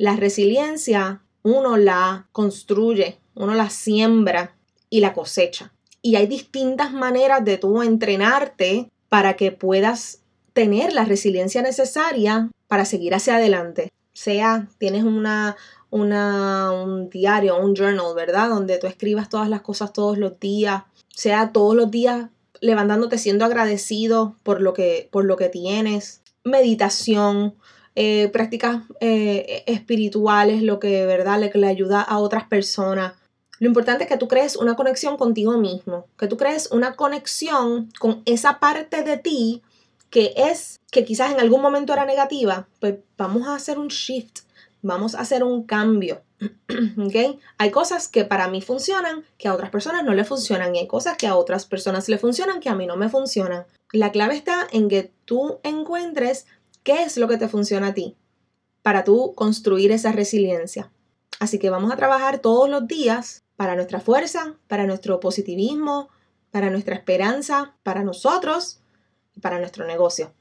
La 0.00 0.16
resiliencia 0.16 1.20
uno 1.42 1.76
la 1.76 2.26
construye, 2.32 3.18
uno 3.34 3.52
la 3.52 3.68
siembra 3.68 4.56
y 4.88 5.00
la 5.00 5.12
cosecha. 5.12 5.74
Y 6.00 6.16
hay 6.16 6.26
distintas 6.26 6.94
maneras 6.94 7.44
de 7.44 7.58
tú 7.58 7.82
entrenarte 7.82 8.90
para 9.10 9.36
que 9.36 9.52
puedas 9.52 10.22
tener 10.54 10.94
la 10.94 11.04
resiliencia 11.04 11.60
necesaria 11.60 12.48
para 12.66 12.86
seguir 12.86 13.14
hacia 13.14 13.36
adelante. 13.36 13.92
Sea, 14.14 14.68
tienes 14.78 15.04
una, 15.04 15.56
un 15.90 17.10
diario, 17.10 17.58
un 17.58 17.74
journal, 17.76 18.14
¿verdad? 18.16 18.48
Donde 18.48 18.78
tú 18.78 18.86
escribas 18.86 19.28
todas 19.28 19.50
las 19.50 19.60
cosas 19.60 19.92
todos 19.92 20.16
los 20.16 20.40
días, 20.40 20.84
sea 21.14 21.52
todos 21.52 21.76
los 21.76 21.90
días 21.90 22.30
levantándote 22.62 23.18
siendo 23.18 23.44
agradecido 23.44 24.34
por 24.44 24.62
lo 24.62 24.72
que, 24.72 25.10
por 25.12 25.26
lo 25.26 25.36
que 25.36 25.50
tienes, 25.50 26.22
meditación, 26.42 27.54
eh, 28.02 28.30
prácticas 28.32 28.78
eh, 29.00 29.62
espirituales, 29.66 30.62
lo 30.62 30.80
que 30.80 31.04
¿verdad? 31.04 31.38
Le, 31.38 31.50
le 31.52 31.66
ayuda 31.66 32.00
a 32.00 32.18
otras 32.18 32.44
personas. 32.44 33.12
Lo 33.58 33.68
importante 33.68 34.04
es 34.04 34.08
que 34.08 34.16
tú 34.16 34.26
crees 34.26 34.56
una 34.56 34.74
conexión 34.74 35.18
contigo 35.18 35.58
mismo, 35.58 36.06
que 36.18 36.26
tú 36.26 36.38
crees 36.38 36.70
una 36.72 36.96
conexión 36.96 37.90
con 37.98 38.22
esa 38.24 38.58
parte 38.58 39.02
de 39.02 39.18
ti 39.18 39.60
que 40.08 40.32
es, 40.34 40.80
que 40.90 41.04
quizás 41.04 41.30
en 41.30 41.40
algún 41.40 41.60
momento 41.60 41.92
era 41.92 42.06
negativa, 42.06 42.66
pues 42.80 42.94
vamos 43.18 43.46
a 43.46 43.54
hacer 43.54 43.78
un 43.78 43.88
shift, 43.88 44.44
vamos 44.80 45.14
a 45.14 45.20
hacer 45.20 45.44
un 45.44 45.64
cambio. 45.64 46.22
¿Okay? 47.06 47.38
Hay 47.58 47.70
cosas 47.70 48.08
que 48.08 48.24
para 48.24 48.48
mí 48.48 48.62
funcionan, 48.62 49.26
que 49.36 49.48
a 49.48 49.52
otras 49.52 49.68
personas 49.68 50.04
no 50.04 50.14
le 50.14 50.24
funcionan, 50.24 50.74
y 50.74 50.78
hay 50.78 50.86
cosas 50.86 51.18
que 51.18 51.26
a 51.26 51.36
otras 51.36 51.66
personas 51.66 52.08
le 52.08 52.16
funcionan, 52.16 52.60
que 52.60 52.70
a 52.70 52.74
mí 52.74 52.86
no 52.86 52.96
me 52.96 53.10
funcionan. 53.10 53.66
La 53.92 54.10
clave 54.10 54.36
está 54.36 54.66
en 54.72 54.88
que 54.88 55.12
tú 55.26 55.60
encuentres 55.64 56.46
qué 56.82 57.02
es 57.02 57.16
lo 57.16 57.28
que 57.28 57.36
te 57.36 57.48
funciona 57.48 57.88
a 57.88 57.94
ti 57.94 58.16
para 58.82 59.04
tú 59.04 59.34
construir 59.34 59.92
esa 59.92 60.12
resiliencia. 60.12 60.90
Así 61.38 61.58
que 61.58 61.70
vamos 61.70 61.92
a 61.92 61.96
trabajar 61.96 62.38
todos 62.38 62.68
los 62.68 62.86
días 62.86 63.44
para 63.56 63.74
nuestra 63.74 64.00
fuerza, 64.00 64.54
para 64.68 64.86
nuestro 64.86 65.20
positivismo, 65.20 66.08
para 66.50 66.70
nuestra 66.70 66.94
esperanza, 66.94 67.76
para 67.82 68.02
nosotros 68.02 68.80
y 69.34 69.40
para 69.40 69.58
nuestro 69.58 69.86
negocio. 69.86 70.32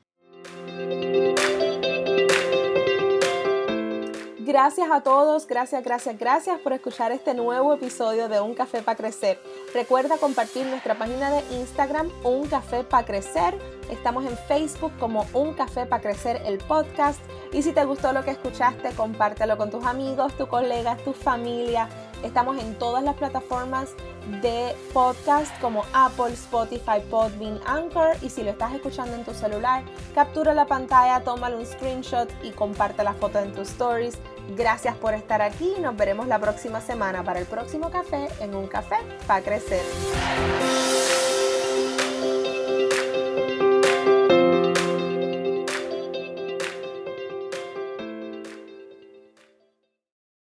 Gracias 4.49 4.89
a 4.91 5.01
todos, 5.01 5.45
gracias, 5.45 5.83
gracias, 5.83 6.17
gracias 6.17 6.59
por 6.61 6.73
escuchar 6.73 7.11
este 7.11 7.35
nuevo 7.35 7.71
episodio 7.71 8.27
de 8.27 8.41
Un 8.41 8.55
Café 8.55 8.81
para 8.81 8.97
Crecer. 8.97 9.39
Recuerda 9.75 10.17
compartir 10.17 10.65
nuestra 10.65 10.95
página 10.95 11.29
de 11.29 11.43
Instagram, 11.51 12.09
Un 12.23 12.47
Café 12.47 12.83
para 12.83 13.05
Crecer. 13.05 13.55
Estamos 13.91 14.25
en 14.25 14.35
Facebook 14.47 14.91
como 14.97 15.27
Un 15.33 15.53
Café 15.53 15.85
para 15.85 16.01
Crecer 16.01 16.41
el 16.47 16.57
podcast. 16.57 17.19
Y 17.53 17.61
si 17.61 17.73
te 17.73 17.85
gustó 17.85 18.11
lo 18.11 18.25
que 18.25 18.31
escuchaste, 18.31 18.89
compártelo 18.93 19.55
con 19.55 19.69
tus 19.69 19.85
amigos, 19.85 20.35
tus 20.35 20.47
colegas, 20.47 20.97
tu 21.03 21.13
familia 21.13 21.87
Estamos 22.23 22.57
en 22.57 22.77
todas 22.77 23.03
las 23.03 23.15
plataformas 23.15 23.95
de 24.41 24.75
podcast 24.93 25.57
como 25.59 25.83
Apple, 25.93 26.33
Spotify, 26.33 26.99
Podbean, 27.09 27.59
Anchor. 27.65 28.15
Y 28.21 28.29
si 28.29 28.43
lo 28.43 28.51
estás 28.51 28.73
escuchando 28.73 29.15
en 29.15 29.23
tu 29.23 29.33
celular, 29.33 29.83
captura 30.13 30.53
la 30.53 30.65
pantalla, 30.65 31.21
tómale 31.23 31.55
un 31.55 31.65
screenshot 31.65 32.29
y 32.43 32.51
comparte 32.51 33.03
la 33.03 33.13
foto 33.13 33.39
en 33.39 33.53
tus 33.53 33.69
stories. 33.69 34.17
Gracias 34.57 34.95
por 34.97 35.13
estar 35.13 35.41
aquí. 35.41 35.73
Nos 35.79 35.95
veremos 35.95 36.27
la 36.27 36.39
próxima 36.39 36.81
semana 36.81 37.23
para 37.23 37.39
el 37.39 37.45
próximo 37.45 37.89
café 37.89 38.27
en 38.39 38.55
un 38.55 38.67
café 38.67 38.97
para 39.27 39.41
crecer. 39.41 39.81